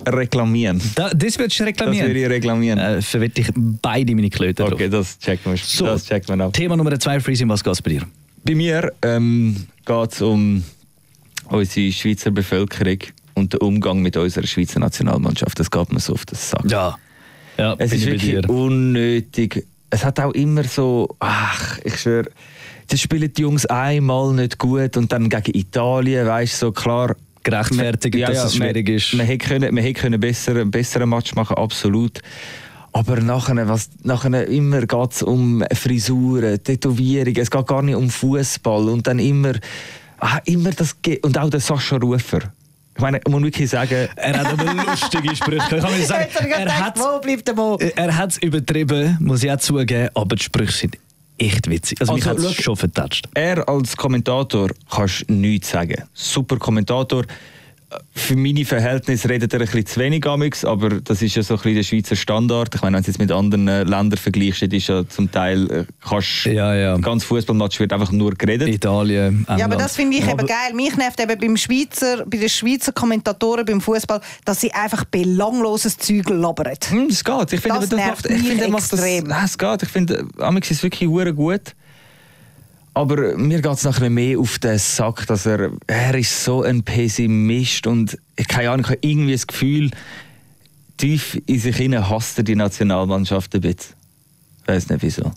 reklamieren. 0.06 0.82
Da, 0.96 1.10
das 1.10 1.38
würdest 1.40 1.60
du 1.60 1.64
Das 1.64 1.68
reklamieren? 1.70 2.08
würde 2.08 2.20
ich 2.22 2.30
reklamieren. 2.30 2.80
Äh, 2.80 3.02
verwette 3.02 3.42
ich 3.42 3.48
beide 3.56 4.16
meine 4.16 4.30
Klöten 4.30 4.66
drauf. 4.66 4.74
Okay, 4.74 4.90
das 4.90 5.18
checken 5.20 5.52
wir. 5.54 5.58
So, 5.58 5.86
Das 5.86 6.06
checkt 6.06 6.30
man 6.30 6.42
ab. 6.42 6.54
Thema 6.54 6.76
Nummer 6.78 6.98
zwei, 7.00 7.20
Freezing, 7.20 7.50
was 7.50 7.64
geht's 7.64 7.82
bei 7.82 7.92
dir? 7.92 8.02
Bei 8.44 8.56
mir 8.56 8.92
ähm, 9.02 9.68
geht 9.86 10.12
es 10.14 10.22
um 10.22 10.64
unsere 11.50 11.92
Schweizer 11.92 12.32
Bevölkerung 12.32 13.00
und 13.34 13.54
den 13.54 13.60
Umgang 13.62 14.02
mit 14.02 14.16
unserer 14.18 14.48
Schweizer 14.48 14.80
Nationalmannschaft. 14.80 15.60
Das 15.60 15.70
geht 15.72 15.92
mir 15.92 16.00
so 16.00 16.14
auf 16.14 16.26
den 16.26 16.38
Sack. 16.38 16.64
Ja. 16.70 16.98
Ja, 17.58 17.76
Es 17.80 17.92
ist 17.92 18.06
wirklich 18.06 18.48
unnötig. 18.48 19.66
Es 19.90 20.04
hat 20.06 20.20
auch 20.20 20.34
immer 20.34 20.64
so, 20.66 21.16
ach, 21.20 21.80
ich 21.84 21.98
schwöre, 22.00 22.30
das 22.88 23.00
spielen 23.02 23.32
die 23.34 23.42
Jungs 23.42 23.66
einmal 23.66 24.34
nicht 24.34 24.58
gut 24.58 24.96
und 24.96 25.12
dann 25.12 25.30
gegen 25.30 25.58
Italien, 25.58 26.28
weißt 26.28 26.54
du, 26.62 26.68
so 26.68 26.72
klar. 26.72 27.16
Gerechtfertigt, 27.50 28.16
Ja, 28.16 28.28
dass 28.28 28.38
ja, 28.38 28.46
es 28.46 28.56
schwierig 28.56 28.88
man, 28.88 28.96
ist. 28.96 29.14
Man 29.14 29.26
hätte 29.26 29.48
können, 29.48 29.74
man 29.74 29.84
hätte 29.84 30.02
können 30.02 30.20
besser, 30.20 30.52
einen 30.52 30.72
besseren 30.72 31.10
Match 31.10 31.34
machen, 31.34 31.56
absolut. 31.58 32.20
Aber 32.92 33.22
nachher, 33.22 33.68
was, 33.68 33.90
nachher 34.04 34.48
immer 34.48 34.82
geht 34.82 35.12
es 35.12 35.24
um 35.24 35.64
Frisuren, 35.74 36.62
Tätowierungen, 36.64 37.38
es 37.38 37.50
geht 37.50 37.68
gar 37.68 37.82
nicht 37.82 37.96
um 37.96 38.10
Fußball 38.10 38.90
und 38.90 39.08
dann 39.08 39.20
immer, 39.20 39.54
ah, 40.20 40.40
immer 40.46 40.72
das, 40.72 41.02
Ge- 41.02 41.20
und 41.22 41.38
auch 41.38 41.50
der 41.50 41.60
Sascha 41.60 41.98
Rufer. 41.98 42.52
Ich 42.96 43.02
meine, 43.02 43.22
man 43.26 43.34
muss 43.34 43.44
wirklich 43.44 43.70
sagen, 43.70 44.10
Er 44.16 44.40
hat 44.40 44.48
aber 44.48 44.74
lustige 44.74 45.36
Sprüche. 45.36 45.76
Ich 45.78 45.84
kann 45.84 45.98
mir 45.98 46.06
sagen, 46.06 46.28
ich 46.30 46.52
er 46.52 46.80
hat 46.80 47.00
er 47.96 48.18
hat 48.18 48.32
es 48.32 48.38
übertrieben, 48.40 49.18
muss 49.22 49.44
ich 49.44 49.52
auch 49.52 49.58
zugeben, 49.58 50.10
aber 50.16 50.36
die 50.36 50.44
Sprüche 50.44 50.72
sind 50.72 50.98
echt 51.38 51.70
witzig. 51.70 52.00
Also, 52.02 52.14
mich 52.14 52.26
Also, 52.26 52.46
hat 52.46 52.52
es 52.52 52.64
schon 52.64 52.76
vertatscht. 52.76 53.28
Er 53.34 53.68
als 53.68 53.96
Kommentator 53.96 54.70
kannst 54.90 55.30
nichts 55.30 55.70
sagen. 55.70 56.04
Super 56.14 56.58
Kommentator. 56.58 57.24
Für 58.14 58.36
meine 58.36 58.66
Verhältnisse 58.66 59.30
redet 59.30 59.54
er 59.54 59.62
ein 59.62 59.66
bisschen 59.66 59.86
zu 59.86 60.00
wenig 60.02 60.26
amix, 60.28 60.66
aber 60.66 61.00
das 61.00 61.22
ist 61.22 61.36
ja 61.36 61.42
so 61.44 61.54
ein 61.54 61.58
bisschen 61.62 61.76
der 61.76 61.84
Schweizer 61.84 62.16
Standard. 62.18 62.76
Ich 62.76 62.82
meine, 62.82 62.98
wenn 62.98 63.04
du 63.04 63.10
es 63.10 63.16
jetzt 63.16 63.20
mit 63.20 63.32
anderen 63.32 63.68
äh, 63.70 63.84
Ländern 63.84 64.18
vergleichst, 64.18 64.62
ist 64.64 64.88
ja 64.88 65.08
zum 65.08 65.32
Teil 65.32 65.72
äh, 65.72 65.86
kannst 66.06 66.46
Ja, 66.46 66.76
ja. 66.76 66.96
ein 66.96 67.02
ganz 67.02 67.24
Fußballmatch 67.24 67.80
wird 67.80 67.94
einfach 67.94 68.12
nur 68.12 68.32
geredet. 68.34 68.68
Italien, 68.68 69.40
England. 69.40 69.60
Ja, 69.60 69.66
aber 69.66 69.78
das 69.78 69.96
finde 69.96 70.18
ich 70.18 70.24
Aber- 70.24 70.34
eben 70.34 70.48
geil. 70.48 70.74
Mich 70.74 70.98
nervt 70.98 71.20
eben 71.22 71.40
beim 71.40 71.56
Schweizer, 71.56 72.26
bei 72.26 72.38
den 72.38 72.50
Schweizer 72.50 72.92
Kommentatoren 72.92 73.64
beim 73.66 73.80
Fußball, 73.80 74.20
dass 74.44 74.60
sie 74.60 74.74
einfach 74.74 75.06
belangloses 75.06 75.98
Zeug 75.98 76.28
labern. 76.30 76.74
Hm, 76.90 77.08
es 77.10 77.24
geht. 77.24 77.54
Ich 77.54 77.62
finde, 77.62 77.80
Das 77.80 77.90
das, 77.90 77.98
nervt 77.98 78.24
macht, 78.24 78.26
ich 78.26 78.32
mich 78.40 78.48
finde, 78.50 78.64
er 78.66 78.70
macht 78.70 78.92
das, 78.92 79.00
extrem. 79.02 79.28
Nein, 79.28 79.46
es 79.46 79.58
geht. 79.58 79.84
Ich 79.84 79.90
finde, 79.90 80.28
amix 80.40 80.72
ist 80.72 80.84
wirklich 80.84 81.10
hure 81.10 81.34
gut. 81.34 81.62
Aber 82.98 83.38
mir 83.38 83.62
geht 83.62 83.74
es 83.74 83.84
nachher 83.84 84.10
mehr 84.10 84.40
auf 84.40 84.58
den 84.58 84.80
Sack, 84.80 85.28
dass 85.28 85.46
er, 85.46 85.70
er 85.86 86.16
ist 86.16 86.44
so 86.44 86.64
ein 86.64 86.82
Pessimist 86.82 87.86
und 87.86 88.18
ich 88.36 88.48
keine 88.48 88.72
Ahnung, 88.72 88.86
ich 88.86 88.90
habe 88.90 89.00
irgendwie 89.02 89.34
das 89.34 89.46
Gefühl, 89.46 89.92
tief 90.98 91.40
in 91.46 91.60
sich 91.60 91.78
hinein 91.78 92.10
hasst 92.10 92.40
er 92.40 92.44
die 92.44 92.56
Nationalmannschaft 92.56 93.54
ein 93.54 93.62
bisschen. 93.62 93.94
Ich 94.64 94.68
weiß 94.68 94.90
nicht 94.90 95.04
wieso. 95.04 95.32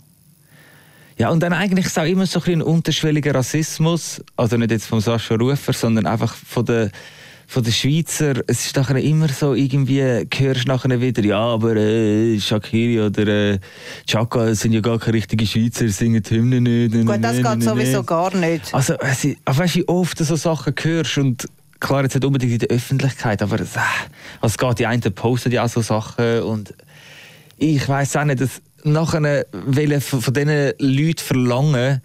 Ja, 1.19 1.29
und 1.29 1.41
dann 1.41 1.53
eigentlich 1.53 1.85
ist 1.85 1.91
es 1.91 1.97
auch 1.99 2.07
immer 2.07 2.25
so 2.25 2.41
ein, 2.41 2.53
ein 2.53 2.61
unterschwelliger 2.63 3.35
Rassismus, 3.35 4.23
also 4.35 4.57
nicht 4.57 4.71
jetzt 4.71 4.87
vom 4.87 4.99
Sascha 4.99 5.35
Rufer, 5.35 5.73
sondern 5.73 6.07
einfach 6.07 6.33
von 6.33 6.65
der 6.65 6.89
von 7.51 7.63
den 7.63 7.73
Schweizer, 7.73 8.35
es 8.47 8.65
ist 8.65 8.77
nachher 8.77 8.95
immer 8.95 9.27
so, 9.27 9.53
irgendwie 9.55 9.99
hörst 9.99 10.63
du 10.63 10.67
nachher 10.69 11.01
wieder, 11.01 11.21
ja, 11.21 11.37
aber 11.37 11.75
äh, 11.75 12.39
Shakiri 12.39 13.01
oder 13.01 13.27
äh, 13.27 13.59
Chaka 14.07 14.55
sind 14.55 14.71
ja 14.71 14.79
gar 14.79 14.97
keine 14.97 15.15
richtigen 15.15 15.45
Schweizer, 15.45 15.89
singen 15.89 16.23
die 16.23 16.33
Hymne 16.33 16.61
nicht. 16.61 17.05
Gut, 17.05 17.21
das 17.21 17.43
geht 17.43 17.61
sowieso 17.61 18.03
gar 18.03 18.33
nicht. 18.37 18.73
Also, 18.73 18.93
weißt 18.93 19.23
du, 19.25 19.35
weißt, 19.45 19.75
wie 19.75 19.87
oft 19.89 20.17
du 20.17 20.23
so 20.23 20.37
Sachen 20.37 20.73
hörst 20.81 21.17
und 21.17 21.49
klar, 21.81 22.03
jetzt 22.03 22.15
nicht 22.15 22.23
unbedingt 22.23 22.53
in 22.53 22.59
der 22.59 22.69
Öffentlichkeit, 22.69 23.41
aber 23.41 23.59
äh, 23.59 23.65
also 24.39 24.53
es 24.53 24.57
geht, 24.57 24.79
die 24.79 24.85
einen 24.85 25.01
posten 25.13 25.51
ja 25.51 25.65
auch 25.65 25.69
so 25.69 25.81
Sachen 25.81 26.43
und 26.43 26.73
ich 27.57 27.85
weiß 27.85 28.15
auch 28.15 28.23
nicht, 28.23 28.39
dass 28.39 28.61
nachher 28.85 29.45
wollen 29.51 29.99
von, 29.99 30.21
von 30.21 30.33
diesen 30.33 30.71
Leuten 30.79 31.17
verlangen, 31.17 32.01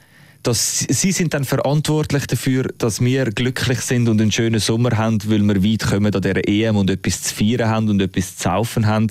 dass 0.47 0.79
sie 0.89 1.13
sind 1.13 1.35
dann 1.35 1.45
verantwortlich 1.45 2.27
dafür, 2.27 2.65
dass 2.79 3.01
wir 3.01 3.27
glücklich 3.27 3.81
sind 3.81 4.09
und 4.09 4.21
einen 4.21 4.31
schönen 4.31 4.61
Sommer 4.61 4.97
haben, 4.97 5.19
weil 5.27 5.43
wir 5.43 5.65
weit 5.65 5.91
kommen 5.91 6.15
an 6.15 6.23
dieser 6.23 6.47
EM 6.49 6.77
und 6.77 6.89
etwas 6.89 7.23
zu 7.23 7.35
feiern 7.35 7.69
haben 7.69 7.89
und 7.89 8.01
etwas 8.01 8.37
zu 8.37 8.45
saufen 8.45 8.87
haben. 8.87 9.09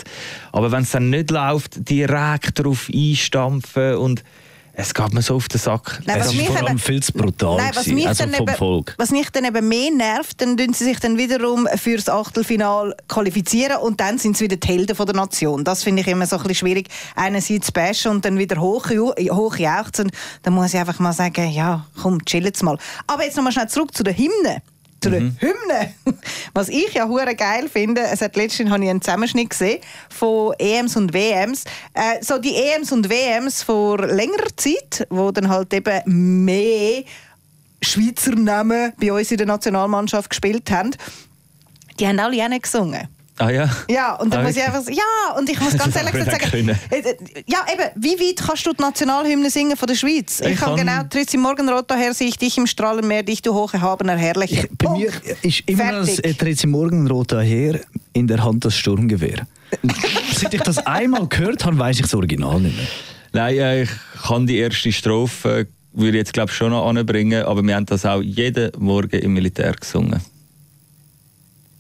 Aber 0.54 0.72
wenn 0.72 0.84
es 0.84 0.92
dann 0.92 1.10
nicht 1.10 1.32
läuft, 1.32 1.90
direkt 1.90 2.60
darauf 2.60 2.90
einstampfen 2.94 3.96
und 3.96 4.24
es 4.78 4.94
geht 4.94 5.14
mir 5.14 5.22
so 5.22 5.36
auf 5.36 5.48
den 5.48 5.60
Sack. 5.60 6.02
Nein, 6.06 6.20
es 6.20 6.34
ist 6.34 6.46
vor 6.46 6.58
allem 6.58 6.78
viel 6.78 7.02
zu 7.02 7.14
brutal 7.14 7.58
nein, 7.58 7.72
was 7.74 7.88
mich, 7.88 8.08
also 8.08 8.24
vom 8.26 8.34
eben, 8.34 8.56
Volk. 8.56 8.94
was 8.98 9.12
mich 9.12 9.30
dann 9.30 9.46
eben 9.46 9.68
mehr 9.68 9.92
nervt, 9.92 10.42
dann 10.42 10.58
tun 10.58 10.74
sie 10.74 10.84
sich 10.84 11.00
dann 11.00 11.18
wiederum 11.18 11.68
fürs 11.76 12.10
Achtelfinal 12.10 12.96
qualifizieren 13.08 13.78
und 13.78 14.02
dann 14.02 14.18
sind 14.18 14.38
sie 14.38 14.46
wieder 14.46 14.58
die 14.58 14.68
Helden 14.68 14.96
von 14.96 15.06
der 15.06 15.16
Nation. 15.16 15.64
Das 15.64 15.84
finde 15.84 16.02
ich 16.02 16.08
immer 16.08 16.26
so 16.26 16.36
ein 16.36 16.44
bisschen 16.44 16.56
schwierig. 16.56 16.90
Einerseits 17.16 17.72
bashen 17.72 18.12
und 18.12 18.26
dann 18.26 18.38
wieder 18.38 18.60
hoch, 18.60 18.90
hochjauchzen. 18.90 20.12
Dann 20.44 20.54
muss 20.54 20.74
ich 20.74 20.80
einfach 20.80 21.00
mal 21.00 21.14
sagen, 21.14 21.50
ja, 21.52 21.86
komm, 22.02 22.24
chill 22.26 22.44
jetzt 22.44 22.62
mal. 22.62 22.78
Aber 23.08 23.24
jetzt 23.24 23.38
nochmal 23.38 23.54
schnell 23.54 23.70
zurück 23.70 23.96
zu 23.96 24.04
der 24.04 24.18
Hymne 24.18 24.62
zu 25.06 25.12
der 25.12 25.22
mhm. 25.22 25.38
Hymne. 25.40 25.94
Was 26.54 26.70
ich 26.70 26.94
ja 26.94 27.08
hure 27.08 27.36
geil 27.36 27.70
finde, 27.70 28.02
es 28.02 28.22
hat 28.22 28.36
letztens 28.36 28.72
habe 28.72 28.84
ich 28.84 28.90
einen 28.90 29.02
Zusammenschnitt 29.02 29.52
gesehen 29.52 29.80
von 30.10 30.54
EMs 30.58 30.96
und 30.96 31.14
WMs. 31.14 31.64
Äh, 31.94 32.22
so 32.22 32.38
die 32.40 32.56
EMs 32.56 32.92
und 32.92 33.10
WMs 33.10 33.64
vor 33.64 34.00
längerer 34.00 34.56
Zeit, 34.56 35.08
wo 35.10 35.32
dann 35.32 35.50
halt 35.50 35.74
eben 35.74 36.44
mehr 36.44 37.04
Schweizer 37.82 38.36
Namen 38.36 38.94
bei 39.00 39.14
uns 39.14 39.30
in 39.32 39.38
der 39.38 39.48
Nationalmannschaft 39.48 40.30
gespielt 40.30 40.72
haben, 40.72 40.92
die 42.00 42.08
haben 42.08 42.20
alle 42.20 42.44
auch 42.44 42.50
nicht 42.50 42.64
gesungen. 42.64 43.08
Ah 43.38 43.50
ja? 43.50 43.70
Ja, 43.90 44.16
und 44.16 44.34
dann 44.34 44.42
ah, 44.42 44.44
muss 44.44 44.56
ich 44.56 44.64
einfach 44.64 44.82
sagen, 44.82 44.96
ja, 44.96 45.38
und 45.38 45.50
ich 45.50 45.60
muss 45.60 45.74
ganz 45.78 45.96
ehrlich 45.96 46.14
sagen, 46.14 46.70
äh, 46.70 47.00
äh, 47.00 47.16
ja 47.46 47.66
eben, 47.72 47.84
wie 47.96 48.18
weit 48.18 48.38
kannst 48.48 48.66
du 48.66 48.72
die 48.72 48.82
Nationalhymne 48.82 49.50
singen 49.50 49.76
von 49.76 49.88
der 49.88 49.96
Schweiz? 49.96 50.40
Ich, 50.40 50.54
ich 50.54 50.60
kann 50.60 50.78
genau, 50.78 51.04
tritt 51.10 51.34
im 51.34 51.42
Morgenrot 51.42 51.92
daher, 51.92 52.14
sehe 52.14 52.30
ich 52.30 52.38
dich 52.38 52.58
im 52.58 52.66
Strahlenmeer, 52.66 53.24
dich 53.24 53.42
du 53.42 53.54
hohe 53.54 53.82
Habener, 53.82 54.16
herrliche. 54.16 54.70
bei 54.78 54.90
mir 54.90 55.12
ist 55.42 55.64
immer 55.66 55.84
Fertig. 55.84 56.22
das 56.22 56.38
tritt 56.38 56.64
im 56.64 56.72
Morgenrot 56.72 57.34
daher 57.34 57.82
in 58.14 58.28
der 58.28 58.42
Hand 58.42 58.64
das 58.64 58.76
Sturmgewehr. 58.76 59.46
Seit 60.34 60.54
ich 60.54 60.62
das 60.62 60.78
einmal 60.86 61.28
gehört 61.28 61.66
habe, 61.66 61.78
weiß 61.78 61.98
ich 61.98 62.04
das 62.04 62.14
Original 62.14 62.62
nicht 62.62 62.78
mehr. 62.78 62.88
Nein, 63.34 63.84
ich 63.84 63.90
kann 64.26 64.48
die 64.48 64.60
erste 64.60 64.94
Strophe 64.94 65.68
würde 65.92 66.12
ich 66.12 66.16
jetzt 66.16 66.34
glaube 66.34 66.52
schon 66.52 66.72
noch 66.72 66.88
anbringen, 66.88 67.44
aber 67.44 67.64
wir 67.64 67.76
haben 67.76 67.86
das 67.86 68.06
auch 68.06 68.22
jeden 68.22 68.72
Morgen 68.78 69.18
im 69.18 69.34
Militär 69.34 69.74
gesungen. 69.74 70.22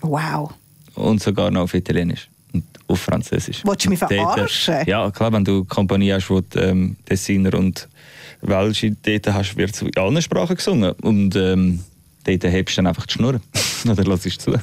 Wow 0.01 0.53
und 0.95 1.21
sogar 1.21 1.51
noch 1.51 1.61
auf 1.61 1.73
Italienisch 1.73 2.29
und 2.53 2.63
auf 2.87 3.01
Französisch. 3.01 3.63
Wolltest 3.65 3.85
du 3.85 3.89
mich 3.91 3.99
verarschen? 3.99 4.75
ja, 4.87 5.11
klar, 5.11 5.31
wenn 5.33 5.43
du 5.43 5.65
Kompanie 5.65 6.13
hast, 6.13 6.29
wo 6.29 6.41
du 6.41 6.59
ähm, 6.59 6.95
Designer 7.09 7.53
und 7.53 7.87
Welche 8.41 8.91
dort 8.91 9.27
hast, 9.33 9.57
wird 9.57 9.81
in 9.81 9.97
allen 9.97 10.21
Sprachen 10.21 10.55
gesungen. 10.55 10.91
Und 11.01 11.35
ähm, 11.35 11.83
dort 12.23 12.43
hebst 12.43 12.77
du 12.77 12.79
dann 12.79 12.87
einfach 12.87 13.05
die 13.05 13.13
Schnur. 13.13 13.41
Oder 13.89 14.03
lässt 14.03 14.25
du 14.25 14.29
zu. 14.29 14.59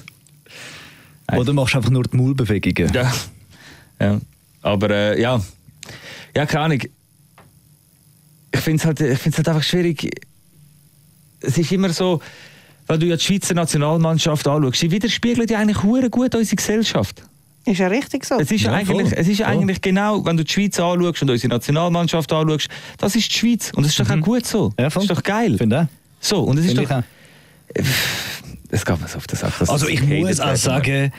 Oder 1.33 1.53
machst 1.53 1.75
du 1.75 1.79
einfach 1.79 1.91
nur 1.91 2.05
die 2.05 2.17
Maulbewegungen. 2.17 2.93
Ja. 2.93 3.12
ja. 4.01 4.21
Aber 4.62 4.91
äh, 4.91 5.21
ja. 5.21 5.41
Ja, 6.37 6.47
keine 6.47 6.65
Ahnung. 6.65 6.81
Ich 8.55 8.61
finde 8.61 8.79
es 8.79 8.85
halt, 8.85 9.01
halt 9.01 9.49
einfach 9.49 9.62
schwierig. 9.62 10.11
Es 11.41 11.59
ist 11.59 11.73
immer 11.73 11.91
so, 11.91 12.21
wenn 12.87 13.01
du 13.01 13.07
ja 13.07 13.17
die 13.17 13.23
Schweizer 13.23 13.55
Nationalmannschaft 13.55 14.47
anschaust, 14.47 14.81
sie 14.81 14.91
widerspiegelt 14.91 15.51
ja 15.51 15.59
eigentlich 15.59 15.79
gut 16.11 16.35
unsere 16.35 16.57
Gesellschaft. 16.57 17.23
Ist 17.65 17.79
ja 17.79 17.87
richtig 17.87 18.25
so. 18.25 18.39
Es 18.41 18.51
ist, 18.51 18.62
ja, 18.62 18.73
eigentlich, 18.73 19.12
es 19.12 19.29
ist 19.29 19.39
ja 19.39 19.47
eigentlich 19.47 19.81
genau, 19.81 20.25
wenn 20.25 20.37
du 20.37 20.43
die 20.43 20.53
Schweiz 20.53 20.81
anschaust 20.81 21.23
und 21.23 21.31
unsere 21.31 21.55
Nationalmannschaft 21.55 22.33
anschaust, 22.33 22.69
das 22.99 23.15
ist 23.15 23.29
die 23.29 23.39
Schweiz. 23.39 23.71
Und 23.77 23.85
das 23.85 23.93
ist 23.93 24.01
doch 24.01 24.15
mhm. 24.15 24.23
auch 24.23 24.27
gut 24.27 24.47
so. 24.47 24.73
Ja, 24.79 24.89
das 24.89 24.97
ist 24.97 25.11
doch 25.11 25.23
geil. 25.23 25.57
Finde 25.57 25.89
So, 26.21 26.41
und 26.41 26.59
es 26.59 26.67
ist 26.67 26.77
Find 26.77 26.91
doch... 26.91 27.03
Es 28.71 28.85
geht 28.85 29.01
mir 29.01 29.07
so 29.07 29.19
auf 29.19 29.27
den 29.27 29.39
Sack. 29.39 29.53
Also 29.69 29.87
ich 29.87 30.03
muss 30.03 30.41
auch 30.41 30.57
sagen, 30.57 31.12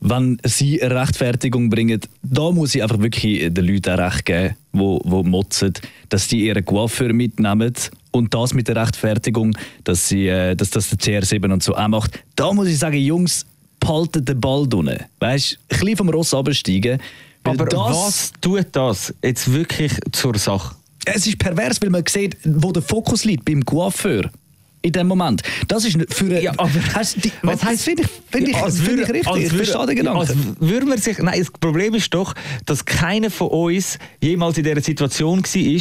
wenn 0.00 0.38
sie 0.44 0.82
eine 0.82 1.00
Rechtfertigung 1.00 1.70
bringen, 1.70 2.00
da 2.22 2.50
muss 2.52 2.74
ich 2.74 2.82
einfach 2.82 3.00
wirklich 3.00 3.52
den 3.52 3.66
Leuten 3.66 3.94
auch 3.94 3.98
recht 3.98 4.26
geben, 4.26 4.54
die, 4.74 4.98
die 5.02 5.22
motzen, 5.28 5.72
dass 6.10 6.28
die 6.28 6.46
ihren 6.46 6.64
Coiffeur 6.64 7.12
mitnehmen 7.14 7.72
und 8.14 8.32
das 8.32 8.54
mit 8.54 8.68
der 8.68 8.76
Rechtfertigung, 8.76 9.56
dass, 9.82 10.08
sie, 10.08 10.28
äh, 10.28 10.54
dass 10.54 10.70
das 10.70 10.88
der 10.88 10.98
CR7 10.98 11.52
und 11.52 11.62
so 11.62 11.74
auch 11.74 11.88
macht. 11.88 12.22
Da 12.36 12.52
muss 12.52 12.68
ich 12.68 12.78
sagen, 12.78 12.96
Jungs, 12.96 13.44
behalten 13.80 14.24
den 14.24 14.40
Ball 14.40 14.68
drinnen. 14.68 15.04
Weißt 15.18 15.52
du, 15.52 15.56
ein 15.56 15.80
bisschen 15.80 15.96
vom 15.96 16.08
Ross 16.10 16.32
absteigen. 16.32 17.00
Aber 17.42 17.66
das, 17.66 17.80
was 17.80 18.32
tut 18.40 18.66
das 18.72 19.12
jetzt 19.22 19.52
wirklich 19.52 19.92
zur 20.12 20.38
Sache? 20.38 20.76
Es 21.04 21.26
ist 21.26 21.38
pervers, 21.38 21.82
weil 21.82 21.90
man 21.90 22.04
sieht, 22.08 22.36
wo 22.44 22.72
der 22.72 22.82
Fokus 22.82 23.24
liegt, 23.24 23.44
beim 23.44 23.64
Coiffeur 23.64 24.30
in 24.80 24.92
dem 24.92 25.08
Moment. 25.08 25.42
Das 25.66 25.84
ist 25.84 25.98
für 26.14 26.26
eine, 26.26 26.40
ja, 26.40 26.52
aber 26.56 26.70
die, 27.16 27.32
was 27.42 27.64
heißt 27.64 27.82
finde 27.82 28.04
ich, 28.04 28.08
find 28.30 28.48
ich, 28.48 28.56
als 28.56 28.80
find 28.80 29.00
ich 29.00 29.08
richtig. 29.08 29.26
Als 29.26 29.42
ich 29.42 29.52
verstehe 29.52 29.86
den 29.86 29.96
Gedanken. 29.96 30.56
Würde 30.60 30.86
man 30.86 30.98
sich, 30.98 31.18
nein, 31.18 31.38
das 31.38 31.50
Problem 31.50 31.94
ist 31.94 32.14
doch, 32.14 32.34
dass 32.64 32.84
keiner 32.84 33.30
von 33.30 33.48
uns 33.48 33.98
jemals 34.20 34.56
in 34.56 34.64
dieser 34.64 34.80
Situation 34.80 35.42
war, 35.42 35.80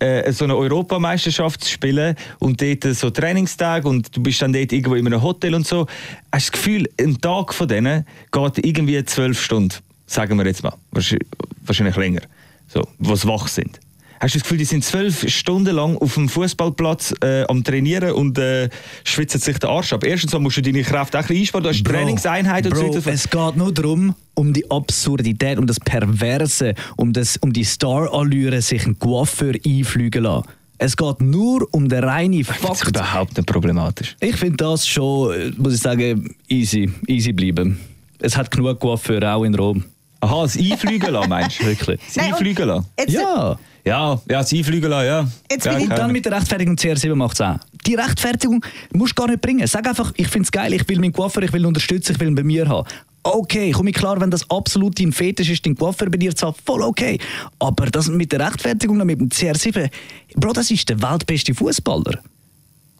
äh, 0.00 0.32
so 0.32 0.44
eine 0.44 0.56
Europameisterschaft 0.56 1.62
zu 1.62 1.70
spielen 1.70 2.16
und 2.38 2.60
dort 2.60 2.84
so 2.94 3.10
Trainingstag 3.10 3.84
und 3.84 4.16
du 4.16 4.22
bist 4.22 4.42
dann 4.42 4.52
dort 4.52 4.72
irgendwo 4.72 4.94
in 4.94 5.06
einem 5.06 5.22
Hotel 5.22 5.54
und 5.54 5.66
so. 5.66 5.86
Hast 6.32 6.48
das 6.48 6.52
Gefühl, 6.52 6.88
ein 6.98 7.20
Tag 7.20 7.54
von 7.54 7.68
denen 7.68 8.06
geht 8.32 8.64
irgendwie 8.64 9.04
zwölf 9.04 9.40
Stunden, 9.40 9.76
sagen 10.06 10.38
wir 10.38 10.46
jetzt 10.46 10.62
mal, 10.62 10.74
wahrscheinlich 10.90 11.96
länger, 11.96 12.22
so, 12.68 12.86
was 12.98 13.26
wach 13.26 13.46
sind. 13.48 13.78
Hast 14.22 14.34
du 14.34 14.38
das 14.38 14.42
Gefühl, 14.42 14.58
die 14.58 14.66
sind 14.66 14.84
zwölf 14.84 15.26
Stunden 15.30 15.74
lang 15.74 15.96
auf 15.96 16.12
dem 16.12 16.28
Fußballplatz 16.28 17.14
äh, 17.22 17.44
am 17.48 17.64
Trainieren 17.64 18.12
und 18.12 18.36
äh, 18.36 18.68
schwitzen 19.02 19.40
sich 19.40 19.58
den 19.58 19.70
Arsch 19.70 19.94
ab? 19.94 20.04
Erstens 20.04 20.38
musst 20.38 20.58
du 20.58 20.62
deine 20.62 20.82
Kräfte 20.82 21.18
auch 21.18 21.22
ein 21.22 21.28
bisschen 21.28 21.40
einsparen, 21.40 21.62
du 21.64 21.70
hast 21.70 21.82
Bro, 21.82 21.92
Trainingseinheit 21.94 22.66
und 22.66 22.74
Bro, 22.74 22.92
so 22.92 22.96
weiter. 22.98 23.12
Es 23.12 23.30
geht 23.30 23.56
nur 23.56 23.72
darum, 23.72 24.14
um 24.34 24.52
die 24.52 24.70
Absurdität, 24.70 25.56
um 25.56 25.66
das 25.66 25.80
Perverse, 25.80 26.74
um, 26.96 27.14
das, 27.14 27.38
um 27.38 27.50
die 27.50 27.64
Star-Allüre, 27.64 28.60
sich 28.60 28.84
einen 28.84 28.98
Coiffeur 28.98 29.54
einfliegen 29.64 30.24
lassen. 30.24 30.48
Es 30.76 30.98
geht 30.98 31.20
nur 31.22 31.66
um 31.70 31.88
den 31.88 32.04
reinen 32.04 32.44
Fakt. 32.44 32.62
Das 32.62 32.82
ist 32.82 32.88
überhaupt 32.88 33.38
nicht 33.38 33.46
problematisch. 33.46 34.16
Ich 34.20 34.36
finde 34.36 34.58
das 34.58 34.86
schon, 34.86 35.32
äh, 35.32 35.50
muss 35.56 35.74
ich 35.74 35.80
sagen, 35.80 36.34
easy, 36.46 36.92
easy 37.06 37.32
bleiben. 37.32 37.80
Es 38.18 38.36
hat 38.36 38.50
genug 38.50 38.80
Coiffeur 38.80 39.34
auch 39.34 39.44
in 39.44 39.54
Rom. 39.54 39.82
Aha, 40.20 40.42
das 40.42 40.58
Einfliegen 40.58 41.10
lassen 41.10 41.30
meinst 41.30 41.58
du 41.58 41.64
wirklich? 41.68 41.98
Das 42.14 42.22
Einfliegen 42.22 42.68
lassen? 42.68 42.86
Ja. 43.08 43.58
Ja, 43.84 44.20
ja, 44.28 44.38
das 44.40 44.52
Einfliegen 44.52 44.90
lassen, 44.90 45.06
ja. 45.06 45.28
Jetzt 45.50 45.68
bin 45.68 45.80
ich 45.80 45.88
dann 45.88 46.12
mit 46.12 46.24
der 46.24 46.32
Rechtfertigung 46.32 46.76
CR7 46.76 47.14
macht 47.14 47.34
es 47.34 47.40
auch. 47.40 47.56
Die 47.86 47.94
Rechtfertigung 47.94 48.64
musst 48.92 49.18
du 49.18 49.22
gar 49.22 49.28
nicht 49.28 49.40
bringen. 49.40 49.66
Sag 49.66 49.88
einfach, 49.88 50.12
ich 50.16 50.28
finde 50.28 50.44
es 50.44 50.52
geil, 50.52 50.72
ich 50.74 50.86
will 50.88 50.98
meinen 50.98 51.12
Coiffeur, 51.12 51.42
ich 51.42 51.52
will 51.52 51.62
ihn 51.62 51.66
unterstützen, 51.66 52.12
ich 52.12 52.20
will 52.20 52.28
ihn 52.28 52.34
bei 52.34 52.42
mir 52.42 52.68
haben. 52.68 52.86
Okay, 53.22 53.70
komme 53.72 53.90
ich 53.90 53.96
klar, 53.96 54.20
wenn 54.20 54.30
das 54.30 54.48
absolut 54.50 54.98
dein 54.98 55.12
Fetisch 55.12 55.50
ist, 55.50 55.64
den 55.64 55.76
Coiffeur 55.76 56.08
bei 56.08 56.16
dir 56.16 56.34
zu 56.34 56.46
haben, 56.46 56.56
voll 56.64 56.82
okay. 56.82 57.18
Aber 57.58 57.86
das 57.86 58.08
mit 58.08 58.32
der 58.32 58.40
Rechtfertigung, 58.40 58.98
mit 59.04 59.20
dem 59.20 59.28
CR7, 59.28 59.90
Bro, 60.36 60.52
das 60.52 60.70
ist 60.70 60.88
der 60.88 61.00
weltbeste 61.02 61.54
Fußballer. 61.54 62.20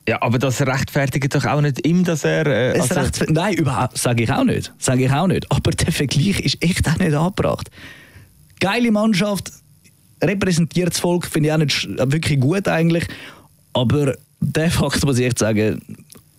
Ja, 0.09 0.21
aber 0.23 0.39
das 0.39 0.61
rechtfertigt 0.61 1.35
doch 1.35 1.45
auch 1.45 1.61
nicht 1.61 1.87
ihm, 1.87 2.05
dass 2.05 2.25
er. 2.25 2.47
Äh, 2.47 2.81
also 2.81 3.01
Nein, 3.29 3.55
überhaupt, 3.55 3.97
sage 3.97 4.25
ich 4.25 4.33
auch 4.33 4.45
nicht. 4.45 4.73
Sage 4.79 5.05
ich 5.05 5.13
auch 5.13 5.27
nicht. 5.27 5.51
Aber 5.51 5.71
der 5.71 5.93
Vergleich 5.93 6.41
ist 6.41 6.63
echt 6.63 6.89
auch 6.89 6.97
nicht 6.99 7.15
angebracht. 7.15 7.71
Geile 8.59 8.91
Mannschaft, 8.91 9.53
repräsentiert 10.23 10.91
das 10.91 10.99
Volk, 10.99 11.27
finde 11.27 11.49
ich 11.49 11.53
auch 11.53 11.59
nicht 11.59 11.89
wirklich 12.13 12.41
gut 12.41 12.69
eigentlich. 12.69 13.07
Aber 13.73 14.15
der 14.41 14.71
Fakt 14.71 15.05
muss 15.05 15.19
ich 15.19 15.27
echt 15.27 15.39
sagen, 15.39 15.81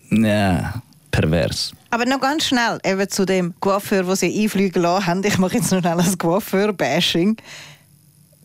ja, 0.09 0.81
pervers. 1.11 1.73
Aber 1.89 2.05
noch 2.05 2.21
ganz 2.21 2.45
schnell 2.45 2.79
eben 2.85 3.09
zu 3.09 3.25
dem 3.25 3.53
Coiffeur, 3.59 4.03
den 4.03 4.15
sie 4.15 4.43
einfliegen 4.43 4.81
lassen 4.81 5.07
haben. 5.07 5.23
Ich 5.23 5.37
mache 5.37 5.55
jetzt 5.55 5.71
noch 5.71 5.79
schnell 5.79 5.99
ein 5.99 6.17
Coiffeur-Bashing. 6.17 7.37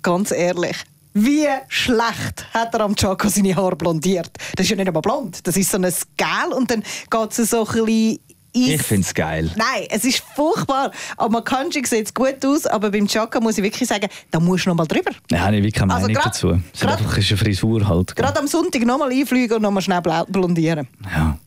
Ganz 0.03 0.31
ehrlich. 0.31 0.77
Wie 1.19 1.47
schlecht 1.69 2.47
hat 2.53 2.75
er 2.75 2.81
am 2.81 2.95
Chaco 2.95 3.29
seine 3.29 3.57
Haare 3.57 3.75
blondiert? 3.75 4.31
Das 4.55 4.65
ist 4.67 4.71
ja 4.71 4.77
nicht 4.77 4.87
einmal 4.87 5.01
blond. 5.01 5.47
Das 5.47 5.57
ist 5.57 5.71
so 5.71 5.79
ein 5.79 5.83
Gel 5.85 6.53
und 6.55 6.71
dann 6.71 6.83
geht 6.83 7.39
es 7.39 7.51
so 7.51 7.67
ein 7.67 7.73
bisschen 7.73 8.19
ist... 8.57 8.69
Ich 8.81 8.83
finde 8.83 9.03
es 9.07 9.15
geil. 9.15 9.51
Nein, 9.57 9.87
es 9.91 10.05
ist 10.05 10.23
furchtbar. 10.35 10.91
Aber 11.17 11.43
Kanji 11.45 11.83
sieht 11.85 12.15
gut 12.15 12.45
aus, 12.45 12.67
aber 12.67 12.91
beim 12.91 13.07
Chaka 13.07 13.41
muss 13.41 13.59
ich 13.59 13.65
wirklich 13.65 13.89
sagen, 13.89 14.09
da 14.31 14.41
musst 14.41 14.67
du 14.67 14.71
noch 14.71 14.77
mal 14.77 14.87
drüber. 14.87 15.11
Ja, 15.31 15.41
habe 15.41 15.57
ich 15.57 15.63
wirklich 15.63 15.75
keine 15.75 15.93
Also 15.95 16.07
Meinung 16.07 16.23
grad- 16.23 16.35
dazu. 16.35 16.51
Es 16.51 16.59
ist 16.81 16.81
grad- 16.87 16.99
einfach 16.99 17.19
ist 17.19 17.29
eine 17.31 17.37
Frisur 17.39 17.89
halt. 17.89 18.17
Gerade 18.17 18.39
am 18.41 18.47
Sonntag 18.47 18.85
noch 18.87 18.99
mal 18.99 19.11
einfliegen 19.11 19.57
und 19.57 19.63
noch 19.63 19.71
mal 19.71 19.81
schnell 19.81 20.01
blau- 20.01 20.25
blondieren. 20.27 20.89
Ja. 21.15 21.39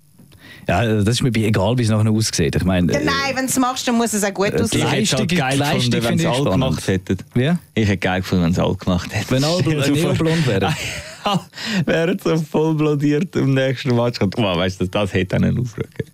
ja, 0.68 0.96
das 1.02 1.16
ist 1.16 1.24
mir 1.24 1.34
egal, 1.36 1.78
wie 1.78 1.84
es 1.84 1.90
nachher 1.90 2.12
aussieht. 2.12 2.56
Ich 2.56 2.64
meine, 2.64 2.92
Ja, 2.94 3.00
äh, 3.00 3.04
Nein, 3.06 3.16
wenn 3.36 3.46
du 3.46 3.52
es 3.52 3.58
machst, 3.60 3.88
dann 3.88 3.96
muss 3.98 4.14
es 4.14 4.24
auch 4.24 4.34
gut 4.34 4.54
die 4.58 4.62
aussehen. 4.62 4.88
Ich 4.94 5.12
hätte 5.12 5.18
halt 5.18 5.36
geil 5.36 5.58
Leistung 5.58 5.80
gefunden, 5.92 6.04
wenn 6.10 6.18
sie 6.20 6.26
ich 6.28 6.34
spannend. 6.36 6.52
gemacht 6.52 6.88
hätten. 6.88 7.18
Wie? 7.34 7.52
Ich 7.76 7.88
hätte 7.88 7.98
geil 7.98 8.22
gefunden, 8.22 8.44
wenn 8.46 8.54
sie 8.54 8.64
alle 8.64 8.76
gemacht 8.76 9.10
hätten. 9.14 9.32
Wenn 9.32 9.44
alle 9.44 9.62
bl- 9.62 9.82
Stell 9.82 9.94
dir 9.94 10.02
vor- 10.02 10.12
neoblond 10.14 10.48
wären. 10.48 10.76
wären 11.86 12.18
so 12.24 12.38
voll 12.38 12.74
blondiert 12.76 13.36
im 13.36 13.54
nächsten 13.54 13.96
Match. 13.96 14.20
Wow, 14.22 14.58
weißt 14.58 14.82
du, 14.82 14.88
das 14.88 15.14
hätte 15.14 15.36
einen 15.36 15.60
Aufruhr 15.60 15.84
gegeben. 15.86 16.12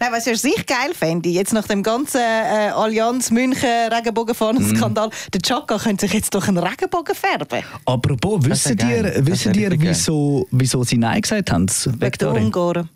Nein, 0.00 0.12
was 0.12 0.26
ich 0.26 0.40
sich 0.40 0.64
geil 0.66 0.92
fände, 0.94 1.28
jetzt 1.28 1.52
nach 1.52 1.66
dem 1.66 1.82
ganzen 1.82 2.20
äh, 2.20 2.70
Allianz 2.74 3.30
München 3.30 3.68
Regenbogenfahnen-Skandal, 3.92 5.10
der 5.32 5.40
Chaka 5.42 5.78
könnte 5.78 6.06
sich 6.06 6.14
jetzt 6.14 6.34
durch 6.34 6.48
einen 6.48 6.58
Regenbogen 6.58 7.14
färben. 7.14 7.64
Apropos, 7.84 8.44
wissen 8.44 8.78
ihr, 8.78 9.02
Das 9.02 9.26
wissen 9.26 9.54
ihr 9.54 9.70
wieso, 9.80 10.46
wieso 10.50 10.84
sie 10.84 10.98
Nein 10.98 11.20
gesagt 11.20 11.50
haben? 11.50 11.68
Wegen 11.68 12.00
Weg 12.00 12.18
der. 12.18 12.32
Ungarn. 12.32 12.88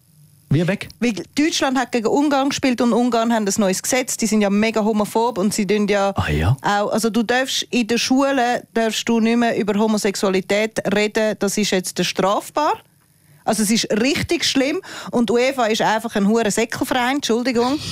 Wie 0.50 0.68
weg? 0.68 0.88
Weil 1.00 1.14
Deutschland 1.34 1.78
hat 1.78 1.92
gegen 1.92 2.08
Ungarn 2.08 2.50
gespielt 2.50 2.80
und 2.82 2.92
Ungarn 2.92 3.32
haben 3.32 3.46
ein 3.48 3.54
neues 3.56 3.82
Gesetz. 3.82 4.18
Die 4.18 4.26
sind 4.26 4.42
ja 4.42 4.50
mega 4.50 4.84
homophob 4.84 5.38
und 5.38 5.54
sie 5.54 5.66
tun 5.66 5.88
ja, 5.88 6.12
Ah, 6.14 6.30
ja? 6.30 6.56
auch. 6.60 6.90
Also 6.92 7.08
du 7.08 7.22
darfst 7.22 7.62
in 7.70 7.86
der 7.86 7.96
Schule 7.96 8.62
darfst 8.74 9.08
du 9.08 9.18
nicht 9.18 9.38
mehr 9.38 9.56
über 9.58 9.74
Homosexualität 9.78 10.78
reden. 10.94 11.36
Das 11.38 11.56
ist 11.56 11.70
jetzt 11.70 12.04
strafbar. 12.04 12.74
Also 13.44 13.62
es 13.62 13.70
ist 13.70 13.90
richtig 14.00 14.44
schlimm 14.44 14.80
und 15.10 15.30
UEFA 15.30 15.66
ist 15.66 15.82
einfach 15.82 16.14
ein 16.16 16.28
hure 16.28 16.50
Säckelverein. 16.50 17.16
Entschuldigung. 17.16 17.78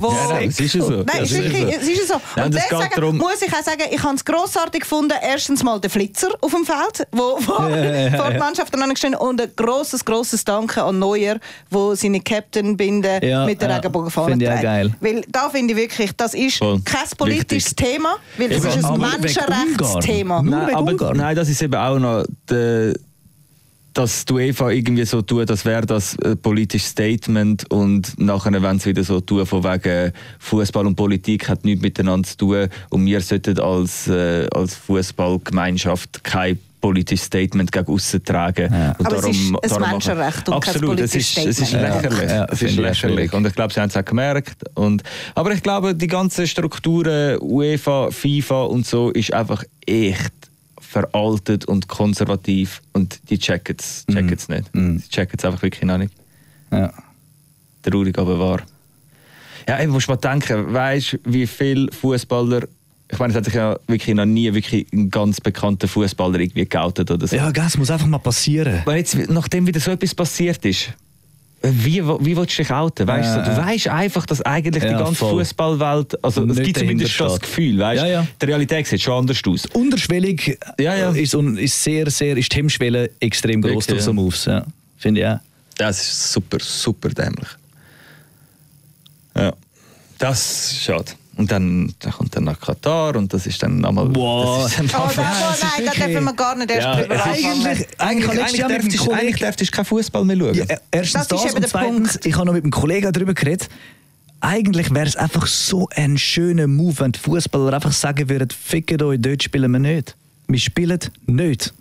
Wo 0.00 0.12
Ja, 0.12 0.28
nein, 0.28 0.48
es 0.50 0.60
ist 0.60 0.74
ja 0.76 0.80
so. 0.82 0.90
Nein, 0.90 1.06
Ja, 1.08 1.22
es 1.22 1.30
es 1.32 1.32
ist, 1.32 1.38
ist 1.38 1.44
wirklich, 1.52 1.74
so. 1.74 1.80
es 1.80 1.88
ist 1.88 2.08
so. 2.08 2.20
Nein, 2.36 2.44
Und 2.46 2.54
das 2.54 2.62
deswegen 2.70 3.16
muss 3.16 3.42
ich 3.42 3.52
auch 3.52 3.64
sagen, 3.64 3.82
ich 3.90 4.00
habe 4.00 4.14
es 4.14 4.24
grossartig 4.24 4.80
gefunden. 4.82 5.14
Erstens 5.20 5.64
mal 5.64 5.80
der 5.80 5.90
Flitzer 5.90 6.28
auf 6.40 6.52
dem 6.54 6.64
Feld, 6.64 7.08
wo, 7.10 7.36
wo 7.38 7.38
vor 8.16 8.30
die 8.30 8.38
Mannschaft 8.38 8.72
dann 8.74 8.88
gestanden 8.90 9.18
und 9.20 9.40
ein 9.40 9.50
grosses, 9.56 10.04
grosses 10.04 10.44
Danke 10.44 10.84
an 10.84 11.00
Neuer, 11.00 11.38
wo 11.70 11.96
seine 11.96 12.20
Captain-Binde 12.20 13.20
Ja, 13.22 13.44
mit 13.44 13.60
der 13.60 13.70
ja, 13.70 13.76
Regenbogenfahne 13.76 14.30
finde 14.30 14.44
ich 14.44 14.50
auch 14.50 14.54
trägt. 14.54 14.64
geil. 14.64 14.94
Weil 15.00 15.24
da 15.28 15.50
finde 15.50 15.74
ich 15.74 15.80
wirklich, 15.80 16.12
das 16.16 16.34
ist 16.34 16.58
Voll. 16.58 16.80
kein 16.84 17.02
politisches 17.16 17.70
Wichtig. 17.72 17.76
Thema, 17.76 18.16
weil 18.36 18.52
Eben, 18.52 18.66
ist 18.68 18.84
ein 18.84 19.00
Menschenrechtsthema. 19.00 20.42
Nein, 20.42 20.74
aber, 20.76 21.14
nein, 21.14 21.34
das 21.34 21.48
ist 21.48 21.60
eben 21.60 21.74
auch 21.74 21.98
noch, 21.98 22.24
der, 22.48 22.94
dass 23.94 24.24
die 24.24 24.32
UEFA 24.32 24.70
irgendwie 24.70 25.04
so 25.04 25.22
tut, 25.22 25.50
als 25.50 25.64
wäre 25.64 25.86
das 25.86 26.16
ein 26.20 26.38
politisches 26.38 26.90
Statement 26.90 27.70
und 27.70 28.18
nachher 28.18 28.62
wenn 28.62 28.78
sie 28.78 28.90
wieder 28.90 29.04
so 29.04 29.20
tun, 29.20 29.44
von 29.46 29.64
wegen 29.64 30.12
Fußball 30.38 30.86
und 30.86 30.96
Politik 30.96 31.48
hat 31.48 31.64
nichts 31.64 31.82
miteinander 31.82 32.28
zu 32.28 32.36
tun 32.36 32.68
und 32.90 33.06
wir 33.06 33.20
sollten 33.20 33.58
als, 33.58 34.08
äh, 34.08 34.46
als 34.52 34.74
Fußballgemeinschaft 34.76 36.22
kein 36.22 36.58
politisches 36.80 37.26
Statement 37.26 37.72
gegen 37.72 37.86
aussen 37.88 38.24
tragen. 38.24 38.72
Ja. 38.72 38.94
Und 38.98 39.06
Aber 39.06 39.16
es 39.16 39.26
ist 39.26 39.52
ein 39.72 39.90
Menschenrecht 39.90 40.48
und 40.48 40.60
kein 40.64 40.74
Absolut, 40.74 41.00
es 41.00 41.10
politisches 41.10 41.36
ist, 41.36 41.46
es 41.46 41.60
ist 41.60 41.68
Statement. 41.68 42.02
lächerlich. 42.02 42.30
Ja, 42.30 42.44
es 42.44 42.62
ist 42.62 42.76
lächerlich. 42.76 43.32
Und 43.32 43.46
ich 43.46 43.54
glaube, 43.54 43.72
sie 43.72 43.80
haben 43.80 43.88
es 43.88 43.96
auch 43.96 44.04
gemerkt. 44.04 44.56
Und, 44.74 45.02
aber 45.34 45.52
ich 45.52 45.62
glaube, 45.62 45.94
die 45.94 46.06
ganzen 46.06 46.46
Strukturen, 46.46 47.38
UEFA, 47.40 48.10
FIFA 48.10 48.62
und 48.64 48.86
so, 48.86 49.10
ist 49.10 49.32
einfach 49.32 49.64
echt 49.86 50.32
veraltet 50.88 51.66
und 51.66 51.86
konservativ 51.86 52.80
und 52.94 53.20
die 53.28 53.38
checken 53.38 53.76
es 53.78 54.06
checken's 54.10 54.48
nicht. 54.48 54.74
Mhm. 54.74 55.02
Die 55.02 55.08
checken 55.08 55.36
es 55.38 55.44
einfach 55.44 55.60
wirklich 55.60 55.84
noch 55.84 55.98
nicht. 55.98 56.14
Ja. 56.72 56.90
Traurig, 57.82 58.16
aber 58.18 58.38
wahr. 58.38 58.62
Ja, 59.68 59.80
ich 59.80 59.88
muss 59.88 60.08
mal 60.08 60.16
denken, 60.16 60.72
weißt 60.72 61.12
du, 61.12 61.18
wie 61.26 61.46
viele 61.46 61.92
Fußballer, 61.92 62.66
ich 63.10 63.18
meine, 63.18 63.32
es 63.32 63.36
hat 63.36 63.44
sich 63.44 63.54
ja 63.54 63.78
wirklich 63.86 64.16
noch 64.16 64.24
nie 64.24 64.52
wirklich 64.54 64.90
ein 64.94 65.10
ganz 65.10 65.42
bekannter 65.42 65.88
Fußballer 65.88 66.40
irgendwie 66.40 66.64
geoutet 66.64 67.10
oder 67.10 67.26
so. 67.26 67.36
ja, 67.36 67.52
das 67.52 67.76
muss 67.76 67.90
einfach 67.90 68.06
mal 68.06 68.18
passieren. 68.18 68.80
Weil 68.86 68.98
jetzt, 68.98 69.14
nachdem 69.28 69.66
wieder 69.66 69.80
so 69.80 69.90
etwas 69.90 70.14
passiert 70.14 70.64
ist, 70.64 70.94
wie, 71.62 72.04
wie 72.04 72.36
willst 72.36 72.56
du 72.58 72.62
dich 72.62 72.70
outen? 72.72 73.06
Weißt 73.08 73.36
du, 73.36 73.40
Äh, 73.40 73.44
du 73.44 73.56
weißt 73.56 73.88
einfach, 73.88 74.26
dass 74.26 74.42
eigentlich 74.42 74.84
ja, 74.84 74.90
die 74.90 74.96
ganze. 75.04 75.14
Fußballwelt, 75.16 76.22
also 76.24 76.44
es 76.44 76.56
gibt 76.62 76.78
zumindest 76.78 77.20
das. 77.20 77.40
Gefühl, 77.40 77.78
weißt 77.78 78.02
Ja, 78.02 78.08
ja. 78.08 78.26
Die 78.40 78.46
Realität 78.46 78.86
sieht 78.86 79.02
schon 79.02 79.14
anders 79.14 79.40
aus. 79.46 79.66
Unterschwellig 79.66 80.58
Ja, 80.78 80.94
ja. 80.96 81.10
Ist, 81.10 81.34
un- 81.34 81.56
ist 81.58 81.82
sehr, 81.82 82.08
sehr, 82.10 82.36
ist 82.36 82.52
die 82.52 82.56
Hemmschwelle 82.58 83.10
extrem 83.20 83.60
groß 83.60 83.86
durch 83.88 84.02
so. 84.02 84.12
Moves. 84.12 84.44
Ja. 84.44 84.64
Finde 84.98 85.20
ich 85.20 85.26
auch. 85.26 85.38
Das 85.76 86.00
ist 86.00 86.32
super, 86.32 86.58
super 86.60 87.08
dämlich. 87.10 87.48
Ja, 89.36 89.52
das 90.18 90.72
ist 90.72 90.82
schade. 90.82 91.12
Und 91.38 91.50
dann, 91.52 91.94
dann 92.00 92.12
kommt 92.12 92.34
dann 92.34 92.44
nach 92.44 92.60
Katar 92.60 93.14
und 93.14 93.32
das 93.32 93.46
ist 93.46 93.62
dann 93.62 93.78
nochmal. 93.78 94.12
Wow. 94.14 94.64
Das 94.64 94.72
ist 94.72 94.78
dann 94.92 95.00
Oh, 95.02 95.06
nochmal- 95.06 95.26
es 95.52 95.56
ist 95.58 95.62
nein, 95.78 95.86
da 95.86 96.06
dürfen 96.06 96.24
wir 96.24 96.32
gar 96.34 96.54
nicht 96.56 96.70
erst 96.72 96.82
Ja, 96.84 96.96
drüber. 97.00 97.24
Eigentlich, 97.24 97.88
Eigentlich, 97.98 98.30
eigentlich, 98.30 98.66
dürftest, 98.66 98.98
Kollegen- 98.98 99.20
eigentlich 99.20 99.36
dürftest 99.36 99.72
du 99.72 99.76
keinen 99.76 99.84
Fußball 99.84 100.24
mehr 100.24 100.36
schauen. 100.36 100.54
Ja, 100.54 100.64
erstens 100.90 101.12
Das 101.12 101.28
das, 101.28 101.38
ist 101.40 101.46
eben 101.46 101.54
und 101.54 101.62
der 101.62 101.70
zweitens, 101.70 102.12
Punkt. 102.12 102.26
ich 102.26 102.34
habe 102.34 102.46
noch 102.46 102.52
mit 102.54 102.64
einem 102.64 102.72
Kollegen 102.72 103.12
darüber 103.12 103.34
geredet. 103.34 103.68
Eigentlich 104.40 104.92
wäre 104.92 105.06
es 105.06 105.14
einfach 105.16 105.46
so 105.46 105.88
ein 105.94 106.18
schöner 106.18 106.66
Move, 106.66 106.98
wenn 107.00 107.12
die 107.12 107.20
Fußballer 107.20 107.72
einfach 107.72 107.92
sagen 107.92 108.28
würden, 108.28 108.48
fickt 108.50 109.00
euch, 109.00 109.20
dort 109.20 109.42
spielen 109.42 109.70
wir 109.70 109.78
nicht. 109.78 110.16
Wir 110.48 110.58
spielen 110.58 110.98
nicht. 111.26 111.72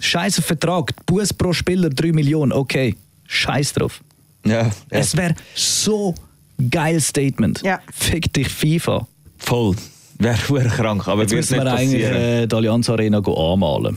Scheiße 0.00 0.42
Vertrag, 0.42 0.92
Bus 1.06 1.32
pro 1.34 1.52
Spieler 1.52 1.90
3 1.90 2.12
Millionen, 2.12 2.52
okay. 2.52 2.94
Scheiß 3.26 3.74
drauf. 3.74 4.00
Ja, 4.46 4.62
ja. 4.62 4.70
Es 4.90 5.16
wäre 5.16 5.34
so 5.54 6.14
geil 6.70 7.00
Statement. 7.00 7.62
Ja. 7.62 7.80
Fick 7.92 8.32
dich 8.32 8.48
FIFA. 8.48 9.06
voll. 9.38 9.76
Wäre 10.18 10.68
krank, 10.68 11.06
aber 11.06 11.22
Jetzt 11.22 11.32
müssen 11.32 11.58
wir 11.62 11.72
eigentlich 11.72 12.02
äh, 12.02 12.46
die 12.46 12.56
Allianz 12.56 12.90
Arena 12.90 13.20
go 13.20 13.52
anmalen. 13.52 13.96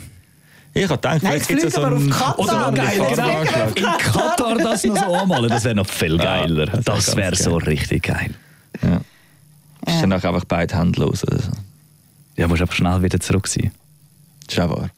Ich 0.74 0.84
habe 0.84 0.96
gedacht, 0.96 1.04
Nein, 1.04 1.20
vielleicht 1.20 1.50
jetzt 1.50 1.64
gibt 1.64 1.64
es 1.64 1.74
so 1.74 1.82
einen... 1.84 2.12
auf 2.14 2.18
Katar. 2.18 2.40
Oder 2.40 2.72
Geil, 2.72 3.00
wir 3.00 3.76
In 3.76 3.84
Katar 3.98 4.58
das 4.58 4.84
noch 4.86 4.96
so 4.96 5.14
anmalen, 5.16 5.50
das 5.50 5.64
wäre 5.64 5.76
noch 5.76 5.88
viel 5.88 6.18
Ja, 6.18 6.24
geiler. 6.42 6.66
das 6.68 6.76
wär 6.76 6.82
das 6.84 7.06
ganz 7.08 7.18
wäre 7.18 7.36
so 7.36 7.58
richtig 7.58 8.04
geil. 8.04 8.36
Ja. 8.84 9.02
Ist 9.88 10.02
danach 10.02 10.24
einfach 10.24 10.46
beide 10.46 10.78
Hände 10.78 11.02
los 11.02 11.24
oder 11.24 11.40
so. 11.40 11.52
Ja, 12.38 12.48
musst 12.48 12.62
einfach 12.62 12.76
schnell 12.76 13.02
wieder 13.02 13.20
zurück 13.20 13.48
sein. 13.48 13.72
Das 14.46 14.56
ist 14.56 14.60
auch 14.64 14.70
wahr. 14.70 14.90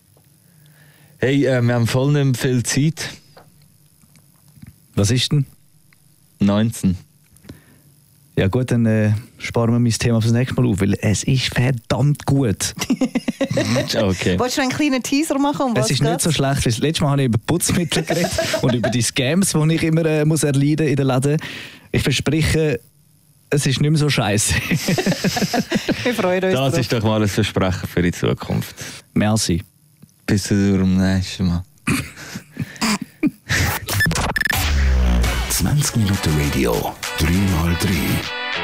Hey, 1.19 1.45
äh, 1.45 1.61
wir 1.61 1.73
haben 1.73 1.87
voll 1.87 2.11
nicht 2.11 2.37
viel 2.37 2.63
Zeit. 2.63 3.09
Was 4.95 5.09
ist 5.09 5.31
denn? 5.31 5.45
19. 6.39 6.97
Ja 8.35 8.47
gut, 8.47 8.71
dann 8.71 8.85
äh, 8.87 9.11
sparen 9.37 9.71
wir 9.73 9.79
mein 9.79 9.91
Thema 9.91 10.19
fürs 10.19 10.33
nächste 10.33 10.59
Mal 10.59 10.67
auf, 10.67 10.81
weil 10.81 10.95
es 11.01 11.23
ist 11.23 11.53
verdammt 11.53 12.25
gut. 12.25 12.73
Okay. 13.55 14.39
Wolltest 14.39 14.57
du 14.57 14.61
einen 14.63 14.71
kleinen 14.71 15.03
Teaser 15.03 15.37
machen? 15.37 15.67
Um 15.67 15.73
es 15.75 15.91
ist 15.91 16.01
nicht 16.01 16.09
geht's? 16.09 16.23
so 16.23 16.31
schlecht, 16.31 16.65
weil 16.65 16.71
das 16.71 16.79
letzte 16.79 17.03
Mal 17.03 17.11
habe 17.11 17.21
ich 17.21 17.27
über 17.27 17.37
Putzmittel 17.45 18.01
geredet 18.01 18.31
und 18.63 18.73
über 18.73 18.89
die 18.89 19.01
Scams, 19.03 19.51
die 19.53 19.75
ich 19.75 19.83
immer 19.83 20.03
äh, 20.05 20.25
muss 20.25 20.41
erleiden 20.43 20.87
in 20.87 20.95
den 20.95 21.05
Läden. 21.05 21.37
Ich 21.91 22.01
verspreche, 22.01 22.79
es 23.51 23.67
ist 23.67 23.79
nicht 23.79 23.91
mehr 23.91 23.99
so 23.99 24.09
scheiße. 24.09 24.55
Wir 26.03 26.13
freuen 26.15 26.43
uns 26.45 26.53
Das 26.53 26.71
drauf. 26.71 26.77
ist 26.79 26.93
doch 26.93 27.03
mal 27.03 27.21
ein 27.21 27.27
Versprechen 27.27 27.87
für 27.87 28.01
die 28.01 28.11
Zukunft. 28.11 28.75
Merci. 29.13 29.61
Bis 30.25 30.45
zum 30.45 30.97
nächsten 30.97 31.45
Mal. 31.47 31.63
20 35.49 35.95
Minuten 35.97 36.31
Radio, 36.41 36.95
3x3. 37.23 37.87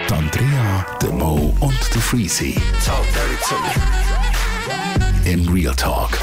Die 0.10 0.14
Andrea, 0.14 0.86
der 1.02 1.12
Mo 1.12 1.54
und 1.62 1.94
der 1.94 2.02
Freezy. 2.02 2.56
In 5.24 5.48
Real 5.48 5.76
Talk. 5.76 6.20